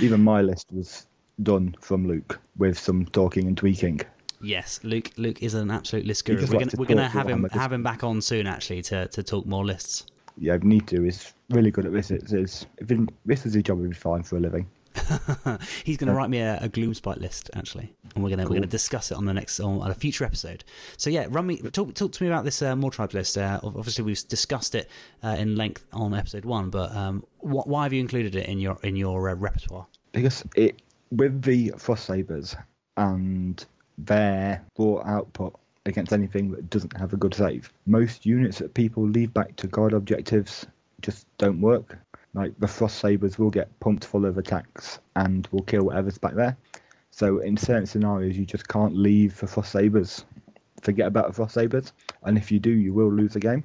even 0.00 0.22
my 0.22 0.40
list 0.42 0.66
was 0.72 1.06
done 1.42 1.74
from 1.80 2.06
Luke 2.06 2.40
with 2.56 2.78
some 2.78 3.06
talking 3.06 3.46
and 3.46 3.56
tweaking. 3.56 4.00
Yes, 4.42 4.80
Luke. 4.82 5.10
Luke 5.16 5.42
is 5.42 5.54
an 5.54 5.70
absolute 5.70 6.06
list 6.06 6.24
guru. 6.24 6.46
We're 6.46 6.66
we're 6.76 6.86
gonna 6.86 7.08
have 7.08 7.28
him 7.28 7.42
much- 7.42 7.52
have 7.52 7.72
him 7.72 7.82
back 7.82 8.02
on 8.02 8.22
soon, 8.22 8.46
actually, 8.46 8.82
to 8.82 9.06
to 9.08 9.22
talk 9.22 9.46
more 9.46 9.64
lists. 9.64 10.06
Yeah, 10.38 10.56
need 10.62 10.86
to. 10.88 11.04
Is 11.06 11.34
really 11.50 11.70
good 11.70 11.84
at 11.86 11.92
this. 11.92 12.10
It's, 12.10 12.32
it's 12.32 12.66
this 13.26 13.46
is 13.46 13.54
his 13.54 13.62
job, 13.62 13.80
he'd 13.80 13.90
be 13.90 13.94
fine 13.94 14.22
for 14.22 14.38
a 14.38 14.40
living. 14.40 14.66
He's 15.84 15.96
going 15.96 16.08
to 16.08 16.14
write 16.14 16.30
me 16.30 16.38
a, 16.38 16.58
a 16.62 16.68
Gloomspite 16.68 17.20
list, 17.20 17.50
actually, 17.54 17.94
and 18.14 18.22
we're 18.22 18.30
going 18.30 18.38
to 18.38 18.44
we're 18.44 18.50
going 18.50 18.62
to 18.62 18.68
discuss 18.68 19.10
it 19.10 19.16
on 19.16 19.24
the 19.24 19.34
next 19.34 19.60
on 19.60 19.90
a 19.90 19.94
future 19.94 20.24
episode. 20.24 20.64
So 20.96 21.10
yeah, 21.10 21.26
run 21.28 21.46
me 21.46 21.58
talk 21.58 21.94
talk 21.94 22.12
to 22.12 22.22
me 22.22 22.28
about 22.28 22.44
this 22.44 22.62
uh, 22.62 22.74
Mawtribes 22.74 23.14
list. 23.14 23.36
Uh, 23.38 23.60
obviously, 23.62 24.04
we've 24.04 24.26
discussed 24.28 24.74
it 24.74 24.88
uh, 25.22 25.36
in 25.38 25.56
length 25.56 25.86
on 25.92 26.14
episode 26.14 26.44
one, 26.44 26.70
but 26.70 26.94
um, 26.94 27.24
wh- 27.40 27.66
why 27.66 27.84
have 27.84 27.92
you 27.92 28.00
included 28.00 28.34
it 28.34 28.48
in 28.48 28.58
your 28.58 28.78
in 28.82 28.96
your 28.96 29.28
uh, 29.28 29.34
repertoire? 29.34 29.86
because 30.12 30.44
it 30.56 30.82
with 31.10 31.42
the 31.42 31.72
frost 31.76 32.04
sabers 32.06 32.56
and 32.96 33.64
their 33.98 34.64
raw 34.78 35.02
output 35.04 35.54
against 35.86 36.12
anything 36.12 36.50
that 36.50 36.68
doesn't 36.70 36.96
have 36.96 37.12
a 37.12 37.16
good 37.16 37.34
save, 37.34 37.72
most 37.86 38.26
units 38.26 38.58
that 38.58 38.74
people 38.74 39.06
leave 39.06 39.32
back 39.32 39.56
to 39.56 39.66
guard 39.66 39.92
objectives 39.92 40.66
just 41.00 41.26
don't 41.38 41.60
work. 41.60 41.98
Like 42.34 42.58
the 42.58 42.68
frost 42.68 42.98
sabers 42.98 43.38
will 43.38 43.50
get 43.50 43.78
pumped 43.80 44.04
full 44.04 44.24
of 44.24 44.38
attacks 44.38 45.00
and 45.16 45.48
will 45.50 45.62
kill 45.62 45.84
whatever's 45.84 46.18
back 46.18 46.34
there. 46.34 46.56
So 47.10 47.38
in 47.38 47.56
certain 47.56 47.86
scenarios, 47.86 48.36
you 48.36 48.46
just 48.46 48.68
can't 48.68 48.96
leave 48.96 49.38
the 49.38 49.46
frost 49.46 49.72
sabers. 49.72 50.24
Forget 50.80 51.06
about 51.06 51.26
the 51.28 51.32
frost 51.32 51.54
sabers, 51.54 51.92
and 52.22 52.38
if 52.38 52.50
you 52.50 52.58
do, 52.58 52.70
you 52.70 52.94
will 52.94 53.12
lose 53.12 53.34
the 53.34 53.40
game. 53.40 53.64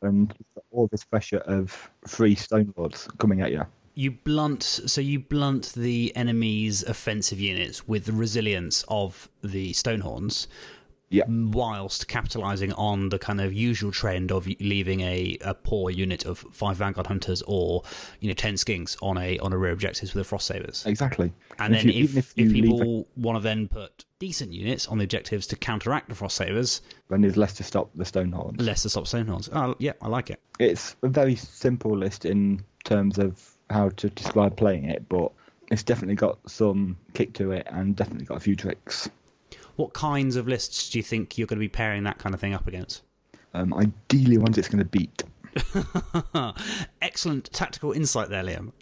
And 0.00 0.32
all 0.70 0.88
this 0.90 1.04
pressure 1.04 1.38
of 1.38 1.90
three 2.06 2.34
stone 2.34 2.72
lords 2.76 3.08
coming 3.18 3.40
at 3.40 3.52
you. 3.52 3.66
You 3.94 4.10
blunt 4.10 4.62
so 4.62 5.00
you 5.00 5.20
blunt 5.20 5.72
the 5.74 6.12
enemy's 6.16 6.82
offensive 6.82 7.38
units 7.40 7.86
with 7.86 8.06
the 8.06 8.12
resilience 8.12 8.84
of 8.88 9.28
the 9.42 9.72
Stonehorns. 9.72 10.46
Yeah. 11.14 11.24
whilst 11.28 12.08
capitalizing 12.08 12.72
on 12.72 13.08
the 13.10 13.18
kind 13.18 13.40
of 13.40 13.52
usual 13.52 13.92
trend 13.92 14.32
of 14.32 14.46
leaving 14.60 15.00
a, 15.02 15.38
a 15.42 15.54
poor 15.54 15.90
unit 15.90 16.24
of 16.24 16.38
five 16.50 16.76
Vanguard 16.76 17.06
Hunters 17.06 17.42
or 17.46 17.82
you 18.20 18.28
know 18.28 18.34
ten 18.34 18.54
Skinks 18.54 18.96
on 19.02 19.16
a 19.18 19.38
on 19.38 19.52
a 19.52 19.58
rear 19.58 19.72
objectives 19.72 20.12
with 20.14 20.20
the 20.22 20.28
Frost 20.28 20.46
Sabers. 20.46 20.84
Exactly. 20.86 21.32
And 21.58 21.72
then 21.74 21.88
you- 21.88 22.04
if, 22.04 22.16
if, 22.16 22.36
leave 22.36 22.52
people 22.52 23.06
want 23.16 23.36
to 23.38 23.42
then 23.42 23.68
put 23.68 24.04
decent 24.18 24.52
units 24.52 24.86
on 24.88 24.98
the 24.98 25.04
objectives 25.04 25.46
to 25.48 25.56
counteract 25.56 26.08
the 26.08 26.14
Frost 26.14 26.36
Sabers, 26.36 26.80
when 27.08 27.20
there's 27.20 27.36
less 27.36 27.52
to 27.54 27.62
stop 27.62 27.90
the 27.94 28.04
Stonehorns. 28.04 28.60
less 28.60 28.82
to 28.82 28.88
stop 28.88 29.04
Stonehorns. 29.04 29.48
Oh, 29.52 29.74
yeah, 29.78 29.92
I 30.02 30.08
like 30.08 30.30
it. 30.30 30.40
It's 30.58 30.96
a 31.02 31.08
very 31.08 31.36
simple 31.36 31.96
list 31.96 32.24
in 32.24 32.62
terms 32.84 33.18
of 33.18 33.40
how 33.70 33.90
to 33.90 34.08
describe 34.10 34.56
playing 34.56 34.86
it, 34.86 35.08
but 35.08 35.30
it's 35.70 35.82
definitely 35.82 36.14
got 36.14 36.38
some 36.50 36.96
kick 37.12 37.34
to 37.34 37.52
it 37.52 37.66
and 37.70 37.94
definitely 37.96 38.24
got 38.26 38.36
a 38.36 38.40
few 38.40 38.56
tricks. 38.56 39.08
What 39.76 39.92
kinds 39.92 40.36
of 40.36 40.46
lists 40.46 40.90
do 40.90 40.98
you 40.98 41.02
think 41.02 41.36
you're 41.36 41.46
going 41.46 41.58
to 41.58 41.64
be 41.64 41.68
pairing 41.68 42.04
that 42.04 42.18
kind 42.18 42.34
of 42.34 42.40
thing 42.40 42.54
up 42.54 42.66
against? 42.66 43.02
Um, 43.54 43.72
ideally, 43.74 44.38
ones 44.38 44.58
it's 44.58 44.68
going 44.68 44.78
to 44.78 44.84
beat. 44.84 45.22
Excellent 47.02 47.52
tactical 47.52 47.92
insight 47.92 48.28
there, 48.28 48.42
Liam. 48.42 48.72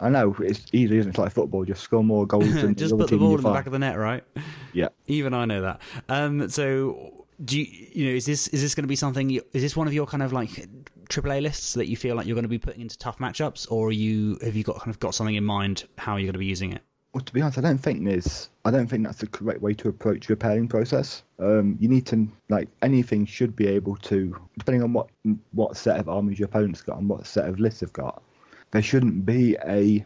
I 0.00 0.08
know 0.08 0.34
it's 0.40 0.66
easy, 0.72 0.98
isn't 0.98 1.10
it? 1.10 1.10
It's 1.10 1.18
like 1.18 1.32
football, 1.32 1.64
just 1.64 1.82
score 1.82 2.02
more 2.02 2.26
goals 2.26 2.52
than 2.60 2.74
Just 2.74 2.90
the 2.90 2.96
put 2.96 3.10
the 3.10 3.16
ball 3.16 3.36
in 3.36 3.42
the 3.42 3.50
back 3.50 3.66
of 3.66 3.72
the 3.72 3.78
net, 3.78 3.96
right? 3.96 4.24
Yeah, 4.72 4.88
Even 5.06 5.32
I 5.32 5.44
know 5.44 5.62
that. 5.62 5.80
Um, 6.08 6.48
so, 6.48 7.26
do 7.44 7.60
you, 7.60 7.66
you 7.92 8.06
know? 8.06 8.14
Is 8.14 8.26
this 8.26 8.48
is 8.48 8.62
this 8.62 8.74
going 8.74 8.82
to 8.82 8.88
be 8.88 8.96
something? 8.96 9.30
You, 9.30 9.42
is 9.52 9.62
this 9.62 9.76
one 9.76 9.86
of 9.86 9.92
your 9.92 10.06
kind 10.06 10.22
of 10.22 10.32
like 10.32 10.66
AAA 11.08 11.42
lists 11.42 11.74
that 11.74 11.86
you 11.86 11.96
feel 11.96 12.16
like 12.16 12.26
you're 12.26 12.34
going 12.34 12.42
to 12.42 12.48
be 12.48 12.58
putting 12.58 12.80
into 12.80 12.98
tough 12.98 13.18
matchups, 13.18 13.70
or 13.70 13.88
are 13.88 13.92
you 13.92 14.38
have 14.42 14.56
you 14.56 14.64
got 14.64 14.78
kind 14.78 14.90
of 14.90 14.98
got 14.98 15.14
something 15.14 15.36
in 15.36 15.44
mind 15.44 15.84
how 15.98 16.16
you're 16.16 16.26
going 16.26 16.32
to 16.32 16.38
be 16.38 16.46
using 16.46 16.72
it? 16.72 16.82
Well, 17.12 17.22
to 17.22 17.32
be 17.34 17.42
honest, 17.42 17.58
I 17.58 17.60
don't 17.60 17.78
think 17.78 18.04
there's. 18.04 18.48
I 18.64 18.70
don't 18.70 18.86
think 18.86 19.04
that's 19.04 19.18
the 19.18 19.26
correct 19.26 19.60
way 19.60 19.74
to 19.74 19.88
approach 19.88 20.28
your 20.28 20.36
pairing 20.36 20.66
process. 20.66 21.22
Um, 21.38 21.76
you 21.78 21.88
need 21.88 22.06
to 22.06 22.26
like 22.48 22.68
anything 22.80 23.26
should 23.26 23.54
be 23.54 23.66
able 23.66 23.96
to, 23.96 24.34
depending 24.58 24.82
on 24.82 24.94
what 24.94 25.08
what 25.52 25.76
set 25.76 25.98
of 25.98 26.08
armies 26.08 26.38
your 26.38 26.46
opponent's 26.46 26.80
got 26.80 26.98
and 26.98 27.08
what 27.08 27.26
set 27.26 27.48
of 27.48 27.60
lists 27.60 27.80
they've 27.80 27.92
got. 27.92 28.22
There 28.70 28.80
shouldn't 28.80 29.26
be 29.26 29.58
a 29.66 30.04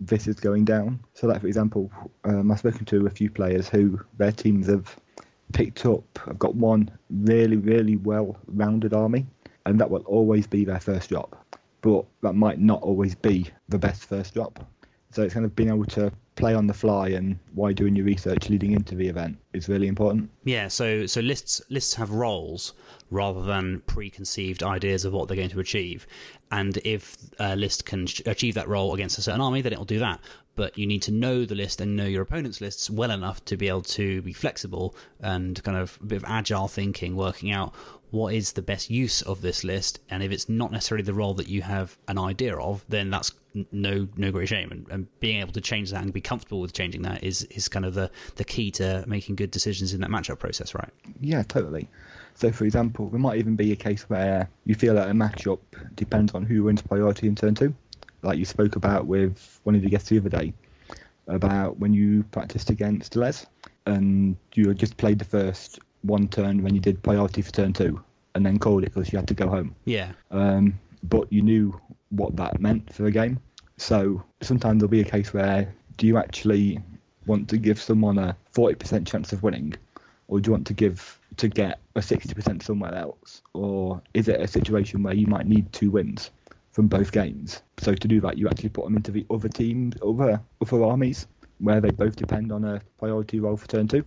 this 0.00 0.28
is 0.28 0.38
going 0.38 0.64
down. 0.64 1.00
So, 1.14 1.26
like 1.26 1.40
for 1.40 1.48
example, 1.48 1.90
um, 2.22 2.52
I've 2.52 2.60
spoken 2.60 2.84
to 2.86 3.06
a 3.06 3.10
few 3.10 3.30
players 3.30 3.68
who 3.68 4.00
their 4.16 4.30
teams 4.32 4.68
have 4.68 4.96
picked 5.52 5.84
up. 5.86 6.04
I've 6.28 6.38
got 6.38 6.54
one 6.54 6.90
really, 7.10 7.56
really 7.56 7.96
well-rounded 7.96 8.94
army, 8.94 9.26
and 9.66 9.80
that 9.80 9.90
will 9.90 10.02
always 10.02 10.46
be 10.46 10.64
their 10.64 10.78
first 10.78 11.08
drop. 11.08 11.58
But 11.80 12.04
that 12.22 12.34
might 12.34 12.60
not 12.60 12.82
always 12.82 13.16
be 13.16 13.50
the 13.68 13.78
best 13.78 14.04
first 14.04 14.34
drop. 14.34 14.64
So 15.10 15.22
it's 15.22 15.34
kind 15.34 15.46
of 15.46 15.56
being 15.56 15.70
able 15.70 15.86
to 15.86 16.12
play 16.38 16.54
on 16.54 16.68
the 16.68 16.74
fly 16.74 17.08
and 17.08 17.36
while 17.54 17.72
doing 17.72 17.96
your 17.96 18.06
research 18.06 18.48
leading 18.48 18.72
into 18.72 18.94
the 18.94 19.08
event 19.08 19.36
is 19.52 19.68
really 19.68 19.88
important. 19.88 20.30
Yeah, 20.44 20.68
so 20.68 21.06
so 21.06 21.20
lists 21.20 21.60
lists 21.68 21.94
have 21.94 22.10
roles 22.10 22.74
rather 23.10 23.42
than 23.42 23.80
preconceived 23.86 24.62
ideas 24.62 25.04
of 25.04 25.12
what 25.12 25.26
they're 25.26 25.36
going 25.36 25.50
to 25.50 25.60
achieve, 25.60 26.06
and 26.52 26.76
if 26.78 27.16
a 27.38 27.56
list 27.56 27.84
can 27.86 28.06
achieve 28.26 28.54
that 28.54 28.68
role 28.68 28.94
against 28.94 29.18
a 29.18 29.22
certain 29.22 29.40
army, 29.40 29.62
then 29.62 29.72
it'll 29.72 29.84
do 29.84 29.98
that. 29.98 30.20
But 30.54 30.76
you 30.76 30.86
need 30.86 31.02
to 31.02 31.12
know 31.12 31.44
the 31.44 31.54
list 31.54 31.80
and 31.80 31.96
know 31.96 32.04
your 32.04 32.22
opponent's 32.22 32.60
lists 32.60 32.90
well 32.90 33.12
enough 33.12 33.44
to 33.44 33.56
be 33.56 33.68
able 33.68 33.82
to 33.82 34.22
be 34.22 34.32
flexible 34.32 34.94
and 35.20 35.62
kind 35.62 35.76
of 35.76 35.98
a 36.02 36.06
bit 36.06 36.16
of 36.16 36.24
agile 36.26 36.66
thinking, 36.66 37.16
working 37.16 37.50
out 37.52 37.72
what 38.10 38.34
is 38.34 38.52
the 38.52 38.62
best 38.62 38.90
use 38.90 39.22
of 39.22 39.42
this 39.42 39.64
list, 39.64 40.00
and 40.08 40.22
if 40.22 40.32
it's 40.32 40.48
not 40.48 40.72
necessarily 40.72 41.04
the 41.04 41.14
role 41.14 41.34
that 41.34 41.48
you 41.48 41.62
have 41.62 41.98
an 42.08 42.18
idea 42.18 42.56
of, 42.56 42.84
then 42.88 43.10
that's 43.10 43.32
no 43.72 44.08
no 44.16 44.30
great 44.30 44.48
shame. 44.48 44.70
And, 44.70 44.86
and 44.90 45.20
being 45.20 45.40
able 45.40 45.52
to 45.52 45.60
change 45.60 45.90
that 45.90 46.02
and 46.02 46.12
be 46.12 46.20
comfortable 46.20 46.60
with 46.60 46.72
changing 46.72 47.02
that 47.02 47.22
is 47.22 47.42
is 47.44 47.68
kind 47.68 47.84
of 47.84 47.94
the 47.94 48.10
the 48.36 48.44
key 48.44 48.70
to 48.72 49.04
making 49.06 49.36
good 49.36 49.50
decisions 49.50 49.92
in 49.92 50.00
that 50.00 50.10
matchup 50.10 50.38
process, 50.38 50.74
right? 50.74 50.90
Yeah, 51.20 51.42
totally. 51.42 51.88
So, 52.34 52.52
for 52.52 52.64
example, 52.64 53.08
there 53.08 53.18
might 53.18 53.38
even 53.38 53.56
be 53.56 53.72
a 53.72 53.76
case 53.76 54.08
where 54.08 54.48
you 54.64 54.74
feel 54.74 54.94
that 54.94 55.08
a 55.08 55.12
matchup 55.12 55.58
depends 55.96 56.34
on 56.34 56.44
who 56.44 56.64
wins 56.64 56.80
priority 56.80 57.26
in 57.26 57.34
turn 57.34 57.54
two, 57.54 57.74
like 58.22 58.38
you 58.38 58.44
spoke 58.44 58.76
about 58.76 59.06
with 59.06 59.60
one 59.64 59.74
of 59.74 59.82
your 59.82 59.90
guests 59.90 60.08
the 60.08 60.18
other 60.18 60.28
day 60.28 60.52
about 61.26 61.78
when 61.78 61.92
you 61.92 62.22
practiced 62.30 62.70
against 62.70 63.16
Les 63.16 63.46
and 63.86 64.36
you 64.54 64.72
just 64.74 64.96
played 64.96 65.18
the 65.18 65.24
first 65.24 65.78
one 66.02 66.28
turn 66.28 66.62
when 66.62 66.74
you 66.74 66.80
did 66.80 67.02
priority 67.02 67.42
for 67.42 67.50
turn 67.50 67.72
two 67.72 68.02
and 68.38 68.46
then 68.46 68.58
called 68.58 68.84
it 68.84 68.94
because 68.94 69.12
you 69.12 69.18
had 69.18 69.26
to 69.28 69.34
go 69.34 69.48
home. 69.48 69.74
Yeah, 69.84 70.12
um, 70.30 70.78
but 71.02 71.30
you 71.32 71.42
knew 71.42 71.78
what 72.10 72.36
that 72.36 72.60
meant 72.60 72.94
for 72.94 73.02
the 73.02 73.10
game. 73.10 73.40
So 73.76 74.22
sometimes 74.40 74.80
there'll 74.80 74.90
be 74.90 75.00
a 75.00 75.04
case 75.04 75.34
where 75.34 75.74
do 75.96 76.06
you 76.06 76.16
actually 76.16 76.80
want 77.26 77.48
to 77.48 77.58
give 77.58 77.80
someone 77.80 78.16
a 78.16 78.36
40% 78.54 79.06
chance 79.06 79.32
of 79.32 79.42
winning, 79.42 79.74
or 80.28 80.40
do 80.40 80.48
you 80.48 80.52
want 80.52 80.68
to 80.68 80.72
give 80.72 81.18
to 81.36 81.48
get 81.48 81.80
a 81.96 82.00
60% 82.00 82.62
somewhere 82.62 82.94
else, 82.94 83.42
or 83.54 84.00
is 84.14 84.28
it 84.28 84.40
a 84.40 84.46
situation 84.46 85.02
where 85.02 85.14
you 85.14 85.26
might 85.26 85.46
need 85.46 85.72
two 85.72 85.90
wins 85.90 86.30
from 86.70 86.86
both 86.86 87.10
games? 87.10 87.60
So 87.78 87.92
to 87.92 88.08
do 88.08 88.20
that, 88.20 88.38
you 88.38 88.48
actually 88.48 88.70
put 88.70 88.84
them 88.84 88.96
into 88.96 89.10
the 89.10 89.26
other 89.30 89.48
teams, 89.48 89.96
other 90.00 90.40
other 90.60 90.84
armies, 90.84 91.26
where 91.58 91.80
they 91.80 91.90
both 91.90 92.14
depend 92.14 92.52
on 92.52 92.64
a 92.64 92.80
priority 92.98 93.40
roll 93.40 93.56
for 93.56 93.66
turn 93.66 93.88
two. 93.88 94.04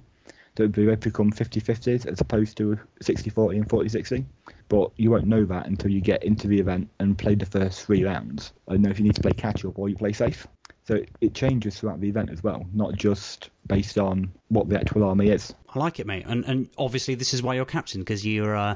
So 0.58 0.68
they 0.68 0.86
both 0.86 1.00
become 1.00 1.32
50-50s 1.32 2.06
as 2.06 2.20
opposed 2.20 2.58
to 2.58 2.78
60-40 3.02 3.56
and 3.56 3.70
40-60 3.70 4.26
but 4.72 4.90
you 4.96 5.12
won't 5.12 5.28
know 5.28 5.44
that 5.44 5.66
until 5.66 5.92
you 5.92 6.00
get 6.00 6.24
into 6.24 6.48
the 6.48 6.58
event 6.58 6.90
and 7.00 7.18
play 7.18 7.36
the 7.36 7.46
first 7.46 7.86
three 7.86 8.06
rounds. 8.06 8.54
I 8.70 8.78
know 8.78 8.90
if 8.90 9.00
you 9.00 9.04
need 9.04 9.16
to 9.16 9.22
play 9.22 9.34
catch 9.34 9.66
up 9.66 9.78
or 9.78 9.90
you 9.90 9.98
play 9.98 10.14
safe. 10.14 10.48
So 10.86 11.04
it, 11.20 11.34
changes 11.34 11.78
throughout 11.78 12.00
the 12.00 12.08
event 12.08 12.30
as 12.30 12.42
well, 12.42 12.66
not 12.74 12.96
just 12.96 13.50
based 13.68 13.98
on 13.98 14.32
what 14.48 14.70
the 14.70 14.80
actual 14.80 15.04
army 15.04 15.30
is. 15.30 15.54
I 15.76 15.80
like 15.80 16.00
it, 16.00 16.08
mate. 16.08 16.24
And 16.26 16.46
and 16.46 16.70
obviously 16.78 17.16
this 17.16 17.34
is 17.34 17.44
why 17.44 17.56
you're 17.56 17.66
captain 17.66 18.00
because 18.00 18.26
you're 18.26 18.56
uh, 18.56 18.76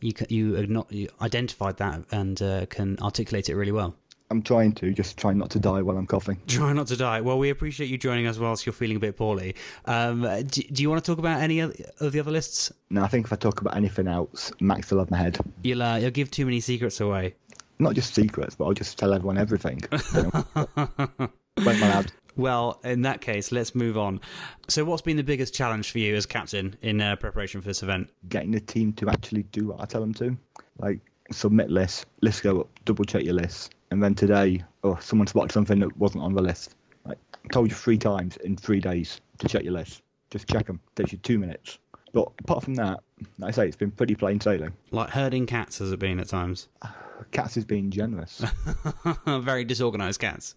you 0.00 0.12
you, 0.28 0.66
not, 0.66 0.90
you 0.92 1.08
identified 1.22 1.76
that 1.76 2.02
and 2.10 2.42
uh, 2.42 2.66
can 2.66 2.98
articulate 3.00 3.48
it 3.48 3.54
really 3.54 3.72
well. 3.72 3.94
I'm 4.30 4.42
trying 4.42 4.72
to 4.72 4.92
just 4.92 5.16
try 5.16 5.32
not 5.32 5.50
to 5.50 5.58
die 5.58 5.82
while 5.82 5.96
I'm 5.96 6.06
coughing. 6.06 6.40
Try 6.46 6.72
not 6.72 6.88
to 6.88 6.96
die. 6.96 7.20
Well, 7.20 7.38
we 7.38 7.50
appreciate 7.50 7.88
you 7.88 7.96
joining 7.96 8.26
us 8.26 8.38
whilst 8.38 8.66
you're 8.66 8.72
feeling 8.72 8.96
a 8.96 9.00
bit 9.00 9.16
poorly. 9.16 9.54
Um, 9.84 10.22
do, 10.22 10.62
do 10.62 10.82
you 10.82 10.90
want 10.90 11.04
to 11.04 11.10
talk 11.10 11.18
about 11.18 11.40
any 11.40 11.60
of 11.60 11.72
the 12.00 12.18
other 12.18 12.32
lists? 12.32 12.72
Now 12.90 13.04
I 13.04 13.08
think 13.08 13.26
if 13.26 13.32
I 13.32 13.36
talk 13.36 13.60
about 13.60 13.76
anything 13.76 14.08
else, 14.08 14.50
Max 14.60 14.90
will 14.90 14.98
have 14.98 15.10
my 15.10 15.18
head. 15.18 15.38
You'll 15.62 15.82
uh, 15.82 15.96
you'll 15.98 16.10
give 16.10 16.30
too 16.30 16.44
many 16.44 16.60
secrets 16.60 17.00
away. 17.00 17.34
Not 17.78 17.94
just 17.94 18.14
secrets, 18.14 18.54
but 18.54 18.64
I'll 18.64 18.72
just 18.72 18.98
tell 18.98 19.12
everyone 19.12 19.38
everything. 19.38 19.80
You 20.14 20.22
know? 20.22 21.30
Won't 21.64 21.80
my 21.80 21.88
lad. 21.88 22.12
Well, 22.36 22.80
in 22.84 23.02
that 23.02 23.22
case, 23.22 23.50
let's 23.50 23.74
move 23.74 23.96
on. 23.96 24.20
So, 24.68 24.84
what's 24.84 25.02
been 25.02 25.16
the 25.16 25.24
biggest 25.24 25.54
challenge 25.54 25.90
for 25.90 25.98
you 25.98 26.14
as 26.14 26.26
captain 26.26 26.76
in 26.82 27.00
uh, 27.00 27.16
preparation 27.16 27.62
for 27.62 27.68
this 27.68 27.82
event? 27.82 28.10
Getting 28.28 28.50
the 28.50 28.60
team 28.60 28.92
to 28.94 29.08
actually 29.08 29.44
do 29.44 29.68
what 29.68 29.80
I 29.80 29.86
tell 29.86 30.02
them 30.02 30.12
to. 30.14 30.36
Like 30.78 31.00
submit 31.32 31.70
lists, 31.70 32.04
lists 32.20 32.42
go 32.42 32.60
up, 32.60 32.68
double 32.84 33.04
check 33.04 33.24
your 33.24 33.34
lists, 33.34 33.70
and 33.90 34.02
then 34.02 34.14
today, 34.14 34.64
oh, 34.84 34.98
someone 35.00 35.26
spotted 35.26 35.52
something 35.52 35.78
that 35.80 35.96
wasn't 35.96 36.24
on 36.24 36.34
the 36.34 36.42
list. 36.42 36.74
Like 37.04 37.18
I 37.44 37.48
told 37.48 37.70
you 37.70 37.76
three 37.76 37.98
times 37.98 38.36
in 38.38 38.56
three 38.56 38.80
days 38.80 39.20
to 39.38 39.48
check 39.48 39.62
your 39.62 39.72
list. 39.72 40.02
Just 40.30 40.48
check 40.48 40.66
them. 40.66 40.80
Takes 40.96 41.12
you 41.12 41.18
two 41.18 41.38
minutes. 41.38 41.78
But 42.12 42.32
apart 42.40 42.64
from 42.64 42.74
that, 42.76 43.00
like 43.38 43.48
I 43.48 43.50
say, 43.50 43.66
it's 43.66 43.76
been 43.76 43.90
pretty 43.90 44.14
plain 44.14 44.40
sailing. 44.40 44.72
Like 44.90 45.10
herding 45.10 45.46
cats, 45.46 45.78
has 45.78 45.92
it 45.92 45.98
been 45.98 46.18
at 46.20 46.28
times? 46.28 46.68
Cats 47.30 47.56
is 47.56 47.64
being 47.64 47.90
generous. 47.90 48.44
Very 49.26 49.64
disorganized 49.64 50.20
cats. 50.20 50.54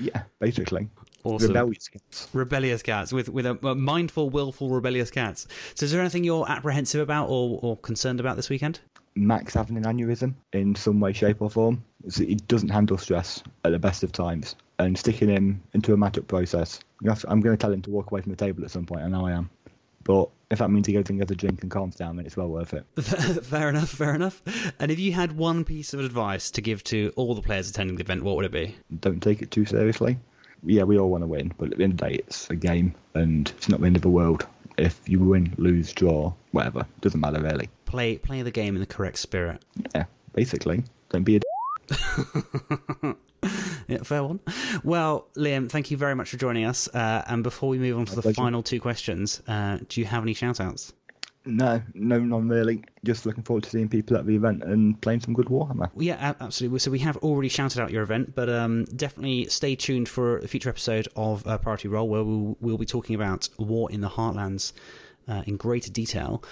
yeah, 0.00 0.22
basically. 0.40 0.88
Awesome. 1.22 1.48
Rebellious 1.48 1.88
cats. 1.88 2.28
Rebellious 2.32 2.82
cats 2.82 3.12
with 3.12 3.28
with 3.28 3.46
a, 3.46 3.56
a 3.64 3.76
mindful, 3.76 4.28
willful, 4.28 4.68
rebellious 4.68 5.12
cats. 5.12 5.46
So, 5.74 5.84
is 5.84 5.92
there 5.92 6.00
anything 6.00 6.24
you're 6.24 6.48
apprehensive 6.50 7.00
about 7.00 7.28
or, 7.28 7.60
or 7.62 7.76
concerned 7.76 8.18
about 8.18 8.34
this 8.34 8.50
weekend? 8.50 8.80
Max 9.14 9.54
having 9.54 9.76
an 9.76 9.84
aneurysm 9.84 10.34
in 10.52 10.74
some 10.74 10.98
way, 10.98 11.12
shape, 11.12 11.40
or 11.40 11.50
form. 11.50 11.84
So 12.08 12.24
he 12.24 12.34
doesn't 12.34 12.68
handle 12.70 12.98
stress 12.98 13.42
at 13.64 13.72
the 13.72 13.78
best 13.78 14.02
of 14.02 14.12
times. 14.12 14.56
And 14.78 14.98
sticking 14.98 15.28
him 15.28 15.62
into 15.74 15.92
a 15.92 15.96
matchup 15.96 16.26
process, 16.26 16.80
to- 17.04 17.24
I'm 17.28 17.40
going 17.40 17.56
to 17.56 17.60
tell 17.60 17.72
him 17.72 17.82
to 17.82 17.90
walk 17.90 18.10
away 18.10 18.20
from 18.22 18.30
the 18.32 18.36
table 18.36 18.64
at 18.64 18.70
some 18.70 18.84
point. 18.86 19.02
I 19.02 19.08
know 19.08 19.26
I 19.26 19.32
am. 19.32 19.50
But 20.04 20.28
if 20.50 20.58
that 20.58 20.70
means 20.70 20.86
he 20.88 20.92
goes 20.94 21.08
and 21.08 21.18
gets 21.20 21.30
a 21.30 21.36
drink 21.36 21.62
and 21.62 21.70
calms 21.70 21.94
down, 21.94 22.16
then 22.16 22.26
it's 22.26 22.36
well 22.36 22.48
worth 22.48 22.74
it. 22.74 22.84
fair 23.44 23.68
enough, 23.68 23.88
fair 23.90 24.14
enough. 24.14 24.42
And 24.80 24.90
if 24.90 24.98
you 24.98 25.12
had 25.12 25.36
one 25.36 25.64
piece 25.64 25.94
of 25.94 26.00
advice 26.00 26.50
to 26.52 26.60
give 26.60 26.82
to 26.84 27.12
all 27.14 27.34
the 27.36 27.42
players 27.42 27.70
attending 27.70 27.96
the 27.96 28.02
event, 28.02 28.24
what 28.24 28.34
would 28.36 28.44
it 28.44 28.50
be? 28.52 28.74
Don't 29.00 29.22
take 29.22 29.42
it 29.42 29.52
too 29.52 29.64
seriously. 29.64 30.18
Yeah, 30.64 30.82
we 30.84 30.98
all 30.98 31.08
want 31.10 31.22
to 31.22 31.28
win, 31.28 31.52
but 31.58 31.70
at 31.72 31.78
the 31.78 31.84
end 31.84 31.92
of 31.94 31.98
the 32.00 32.08
day, 32.08 32.14
it's 32.16 32.50
a 32.50 32.56
game, 32.56 32.94
and 33.14 33.52
it's 33.56 33.68
not 33.68 33.80
the 33.80 33.86
end 33.86 33.96
of 33.96 34.02
the 34.02 34.08
world. 34.08 34.46
If 34.78 35.00
you 35.08 35.18
win, 35.20 35.54
lose, 35.58 35.92
draw, 35.92 36.32
whatever, 36.52 36.86
doesn't 37.00 37.20
matter 37.20 37.40
really. 37.40 37.68
Play 37.84 38.18
play 38.18 38.42
the 38.42 38.50
game 38.50 38.74
in 38.74 38.80
the 38.80 38.86
correct 38.86 39.18
spirit. 39.18 39.62
Yeah, 39.94 40.04
basically, 40.32 40.84
don't 41.10 41.24
be 41.24 41.36
a. 41.36 41.40
D- 41.40 41.46
Yeah, 43.88 43.98
fair 44.04 44.22
one. 44.22 44.38
Well, 44.84 45.26
Liam, 45.36 45.68
thank 45.68 45.90
you 45.90 45.96
very 45.96 46.14
much 46.14 46.30
for 46.30 46.36
joining 46.36 46.64
us. 46.64 46.86
Uh, 46.94 47.24
and 47.26 47.42
before 47.42 47.68
we 47.68 47.78
move 47.78 47.98
on 47.98 48.06
to 48.06 48.12
My 48.12 48.16
the 48.16 48.22
pleasure. 48.22 48.36
final 48.36 48.62
two 48.62 48.80
questions, 48.80 49.42
uh, 49.48 49.78
do 49.88 50.00
you 50.00 50.06
have 50.06 50.22
any 50.22 50.32
shout 50.34 50.60
outs? 50.60 50.92
no, 51.44 51.82
no, 51.94 52.20
none 52.20 52.48
really. 52.48 52.84
Just 53.04 53.26
looking 53.26 53.42
forward 53.42 53.64
to 53.64 53.70
seeing 53.70 53.88
people 53.88 54.16
at 54.16 54.26
the 54.26 54.36
event 54.36 54.62
and 54.62 54.98
playing 55.00 55.20
some 55.20 55.34
good 55.34 55.46
Warhammer. 55.46 55.90
Yeah, 55.96 56.34
absolutely. 56.40 56.78
So 56.78 56.92
we 56.92 57.00
have 57.00 57.16
already 57.18 57.48
shouted 57.48 57.82
out 57.82 57.90
your 57.90 58.04
event, 58.04 58.36
but 58.36 58.48
um, 58.48 58.84
definitely 58.84 59.46
stay 59.46 59.74
tuned 59.74 60.08
for 60.08 60.38
a 60.38 60.46
future 60.46 60.68
episode 60.68 61.08
of 61.16 61.44
uh, 61.46 61.58
Priority 61.58 61.88
Roll 61.88 62.08
where 62.08 62.22
we'll, 62.22 62.56
we'll 62.60 62.78
be 62.78 62.86
talking 62.86 63.16
about 63.16 63.48
War 63.58 63.90
in 63.90 64.00
the 64.02 64.10
Heartlands 64.10 64.72
uh, 65.26 65.42
in 65.44 65.56
greater 65.56 65.90
detail. 65.90 66.44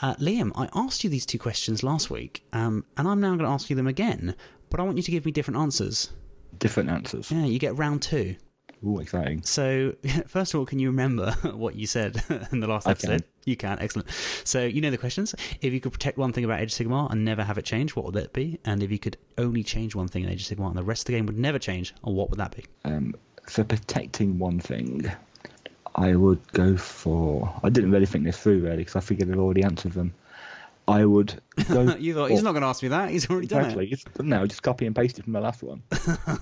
Uh, 0.00 0.16
Liam, 0.16 0.50
I 0.56 0.68
asked 0.74 1.04
you 1.04 1.10
these 1.10 1.24
two 1.24 1.38
questions 1.38 1.84
last 1.84 2.10
week, 2.10 2.44
um, 2.52 2.84
and 2.96 3.06
I'm 3.06 3.20
now 3.20 3.28
going 3.36 3.46
to 3.46 3.46
ask 3.46 3.70
you 3.70 3.76
them 3.76 3.86
again, 3.86 4.34
but 4.72 4.80
I 4.80 4.84
want 4.84 4.96
you 4.96 5.02
to 5.02 5.10
give 5.10 5.26
me 5.26 5.32
different 5.32 5.60
answers. 5.60 6.10
Different 6.58 6.88
answers. 6.88 7.30
Yeah, 7.30 7.44
you 7.44 7.58
get 7.58 7.76
round 7.76 8.00
two. 8.00 8.36
Ooh, 8.84 8.98
exciting. 8.98 9.42
So, 9.42 9.94
first 10.26 10.54
of 10.54 10.60
all, 10.60 10.66
can 10.66 10.78
you 10.78 10.88
remember 10.88 11.32
what 11.52 11.76
you 11.76 11.86
said 11.86 12.24
in 12.52 12.60
the 12.60 12.66
last 12.66 12.88
episode? 12.88 13.20
can. 13.20 13.28
You 13.44 13.56
can, 13.56 13.78
excellent. 13.80 14.08
So, 14.44 14.64
you 14.64 14.80
know 14.80 14.90
the 14.90 14.96
questions. 14.96 15.34
If 15.60 15.74
you 15.74 15.80
could 15.80 15.92
protect 15.92 16.16
one 16.16 16.32
thing 16.32 16.44
about 16.44 16.60
Age 16.60 16.72
of 16.72 16.86
Sigmar 16.86 17.12
and 17.12 17.22
never 17.22 17.44
have 17.44 17.58
it 17.58 17.66
change, 17.66 17.94
what 17.94 18.06
would 18.06 18.14
that 18.14 18.32
be? 18.32 18.60
And 18.64 18.82
if 18.82 18.90
you 18.90 18.98
could 18.98 19.18
only 19.36 19.62
change 19.62 19.94
one 19.94 20.08
thing 20.08 20.24
in 20.24 20.30
Age 20.30 20.50
of 20.50 20.56
Sigmar 20.56 20.68
and 20.68 20.76
the 20.76 20.82
rest 20.82 21.02
of 21.02 21.06
the 21.08 21.12
game 21.12 21.26
would 21.26 21.38
never 21.38 21.58
change, 21.58 21.94
what 22.00 22.30
would 22.30 22.38
that 22.38 22.56
be? 22.56 22.64
Um, 22.86 23.14
for 23.46 23.64
protecting 23.64 24.38
one 24.38 24.58
thing, 24.58 25.12
I 25.96 26.14
would 26.14 26.40
go 26.52 26.78
for. 26.78 27.52
I 27.62 27.68
didn't 27.68 27.90
really 27.90 28.06
think 28.06 28.24
this 28.24 28.38
through 28.38 28.62
really 28.62 28.78
because 28.78 28.96
I 28.96 29.00
figured 29.00 29.30
I'd 29.30 29.36
already 29.36 29.64
answered 29.64 29.92
them. 29.92 30.14
I 30.92 31.04
would 31.04 31.40
go. 31.68 31.96
you 31.98 32.14
thought, 32.14 32.30
he's 32.30 32.42
not 32.42 32.52
going 32.52 32.62
to 32.62 32.68
ask 32.68 32.82
me 32.82 32.90
that. 32.90 33.10
He's 33.10 33.28
already 33.30 33.46
done 33.46 33.60
exactly. 33.60 33.86
it. 33.86 33.92
It's 33.92 34.04
done 34.04 34.28
now. 34.28 34.46
Just 34.46 34.62
copy 34.62 34.86
and 34.86 34.94
paste 34.94 35.18
it 35.18 35.24
from 35.24 35.32
the 35.32 35.40
last 35.40 35.62
one. 35.62 35.82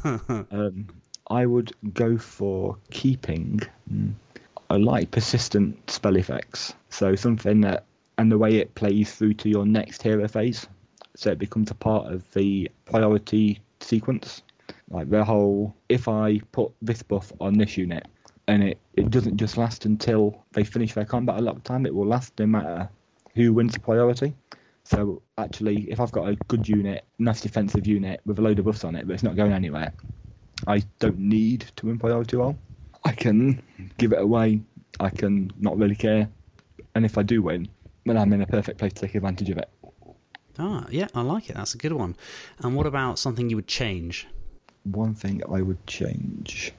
um, 0.50 0.88
I 1.28 1.46
would 1.46 1.72
go 1.94 2.18
for 2.18 2.76
keeping. 2.90 3.60
mm, 3.90 4.12
I 4.68 4.76
like 4.76 5.10
persistent 5.10 5.90
spell 5.90 6.16
effects. 6.16 6.74
So 6.90 7.14
something 7.14 7.60
that 7.62 7.84
and 8.18 8.30
the 8.30 8.38
way 8.38 8.56
it 8.56 8.74
plays 8.74 9.14
through 9.14 9.34
to 9.34 9.48
your 9.48 9.64
next 9.64 10.02
hero 10.02 10.28
phase, 10.28 10.66
so 11.16 11.30
it 11.30 11.38
becomes 11.38 11.70
a 11.70 11.74
part 11.74 12.12
of 12.12 12.30
the 12.32 12.70
priority 12.84 13.60
sequence. 13.80 14.42
Like 14.90 15.08
the 15.08 15.24
whole, 15.24 15.74
if 15.88 16.06
I 16.06 16.40
put 16.52 16.72
this 16.82 17.02
buff 17.02 17.32
on 17.40 17.56
this 17.56 17.76
unit, 17.76 18.06
and 18.46 18.62
it, 18.62 18.78
it 18.94 19.10
doesn't 19.10 19.36
just 19.36 19.56
last 19.56 19.86
until 19.86 20.44
they 20.52 20.64
finish 20.64 20.94
their 20.94 21.04
combat 21.04 21.38
a 21.38 21.42
lot 21.42 21.56
of 21.56 21.64
time, 21.64 21.86
it 21.86 21.94
will 21.94 22.06
last 22.06 22.32
no 22.38 22.46
matter 22.46 22.88
who 23.34 23.52
wins 23.52 23.74
the 23.74 23.80
priority. 23.80 24.34
So 24.84 25.22
actually, 25.38 25.90
if 25.90 26.00
I've 26.00 26.12
got 26.12 26.28
a 26.28 26.36
good 26.48 26.68
unit, 26.68 27.04
nice 27.18 27.40
defensive 27.40 27.86
unit 27.86 28.20
with 28.26 28.38
a 28.38 28.42
load 28.42 28.58
of 28.58 28.64
buffs 28.64 28.84
on 28.84 28.96
it, 28.96 29.06
but 29.06 29.14
it's 29.14 29.22
not 29.22 29.36
going 29.36 29.52
anywhere, 29.52 29.92
I 30.66 30.82
don't 30.98 31.18
need 31.18 31.66
to 31.76 31.86
win 31.86 31.98
priority 31.98 32.36
roll. 32.36 32.58
I 33.04 33.12
can 33.12 33.62
give 33.98 34.12
it 34.12 34.20
away. 34.20 34.60
I 34.98 35.08
can 35.08 35.52
not 35.58 35.78
really 35.78 35.94
care, 35.94 36.28
and 36.94 37.04
if 37.04 37.16
I 37.16 37.22
do 37.22 37.42
win, 37.42 37.68
then 38.04 38.18
I'm 38.18 38.32
in 38.32 38.42
a 38.42 38.46
perfect 38.46 38.78
place 38.78 38.92
to 38.94 39.02
take 39.02 39.14
advantage 39.14 39.48
of 39.50 39.58
it. 39.58 39.70
Ah, 40.58 40.86
yeah, 40.90 41.06
I 41.14 41.22
like 41.22 41.48
it. 41.48 41.56
That's 41.56 41.74
a 41.74 41.78
good 41.78 41.92
one. 41.92 42.16
And 42.58 42.74
what 42.74 42.86
about 42.86 43.18
something 43.18 43.48
you 43.48 43.56
would 43.56 43.66
change? 43.66 44.26
One 44.84 45.14
thing 45.14 45.42
I 45.50 45.62
would 45.62 45.86
change. 45.86 46.72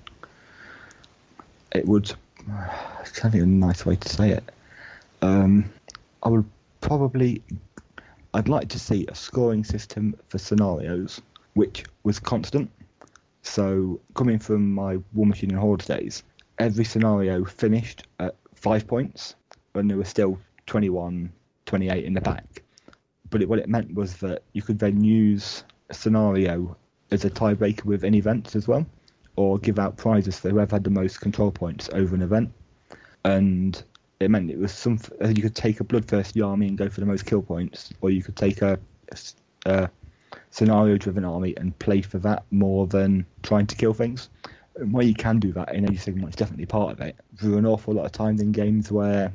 It 1.71 1.87
would. 1.87 2.13
It's 3.01 3.11
kind 3.11 3.33
of 3.33 3.41
a 3.41 3.45
nice 3.45 3.85
way 3.85 3.95
to 3.95 4.09
say 4.09 4.29
it. 4.29 4.43
Um, 5.23 5.65
I 6.23 6.29
would 6.29 6.45
probably. 6.79 7.43
I'd 8.33 8.47
like 8.47 8.69
to 8.69 8.79
see 8.79 9.05
a 9.07 9.15
scoring 9.15 9.63
system 9.63 10.15
for 10.29 10.37
scenarios 10.37 11.21
which 11.53 11.83
was 12.03 12.19
constant. 12.19 12.71
So, 13.43 13.99
coming 14.13 14.39
from 14.39 14.71
my 14.71 14.97
Warmachine 15.15 15.49
and 15.49 15.57
Horde 15.57 15.85
days, 15.85 16.23
every 16.59 16.85
scenario 16.85 17.43
finished 17.43 18.07
at 18.19 18.35
five 18.55 18.87
points, 18.87 19.35
and 19.73 19.89
there 19.89 19.97
were 19.97 20.05
still 20.05 20.39
21, 20.67 21.31
28 21.65 22.05
in 22.05 22.13
the 22.13 22.21
back. 22.21 22.63
But 23.29 23.41
it, 23.41 23.49
what 23.49 23.59
it 23.59 23.67
meant 23.67 23.93
was 23.95 24.17
that 24.17 24.43
you 24.53 24.61
could 24.61 24.79
then 24.79 25.03
use 25.03 25.63
a 25.89 25.93
scenario 25.93 26.77
as 27.09 27.25
a 27.25 27.29
tiebreaker 27.29 27.85
with 27.85 28.03
an 28.03 28.13
event 28.13 28.55
as 28.55 28.67
well, 28.67 28.85
or 29.35 29.57
give 29.57 29.79
out 29.79 29.97
prizes 29.97 30.39
for 30.39 30.49
whoever 30.49 30.75
had 30.75 30.83
the 30.83 30.89
most 30.89 31.19
control 31.19 31.51
points 31.51 31.89
over 31.93 32.15
an 32.15 32.21
event. 32.21 32.51
And 33.25 33.83
it 34.21 34.29
meant 34.29 34.49
it 34.51 34.57
was 34.57 34.71
some. 34.71 34.99
uh, 35.23 35.27
You 35.27 35.41
could 35.41 35.55
take 35.55 35.79
a 35.79 35.83
bloodthirsty 35.83 36.41
army 36.41 36.67
and 36.67 36.77
go 36.77 36.89
for 36.89 36.99
the 36.99 37.05
most 37.05 37.25
kill 37.25 37.41
points, 37.41 37.91
or 38.01 38.09
you 38.09 38.23
could 38.23 38.35
take 38.35 38.61
a, 38.61 38.79
a 39.65 39.89
scenario-driven 40.49 41.25
army 41.25 41.55
and 41.57 41.77
play 41.79 42.01
for 42.01 42.19
that 42.19 42.43
more 42.51 42.87
than 42.87 43.25
trying 43.43 43.67
to 43.67 43.75
kill 43.75 43.93
things. 43.93 44.29
And 44.75 44.93
where 44.93 45.05
you 45.05 45.13
can 45.13 45.39
do 45.39 45.51
that 45.53 45.73
in 45.73 45.83
Age 45.83 45.97
of 46.07 46.13
Sigmar, 46.15 46.27
it's 46.27 46.35
definitely 46.35 46.65
part 46.65 46.93
of 46.93 47.01
it. 47.01 47.15
There 47.41 47.53
are 47.53 47.57
an 47.57 47.65
awful 47.65 47.93
lot 47.93 48.05
of 48.05 48.11
times 48.11 48.41
in 48.41 48.51
games 48.51 48.91
where 48.91 49.33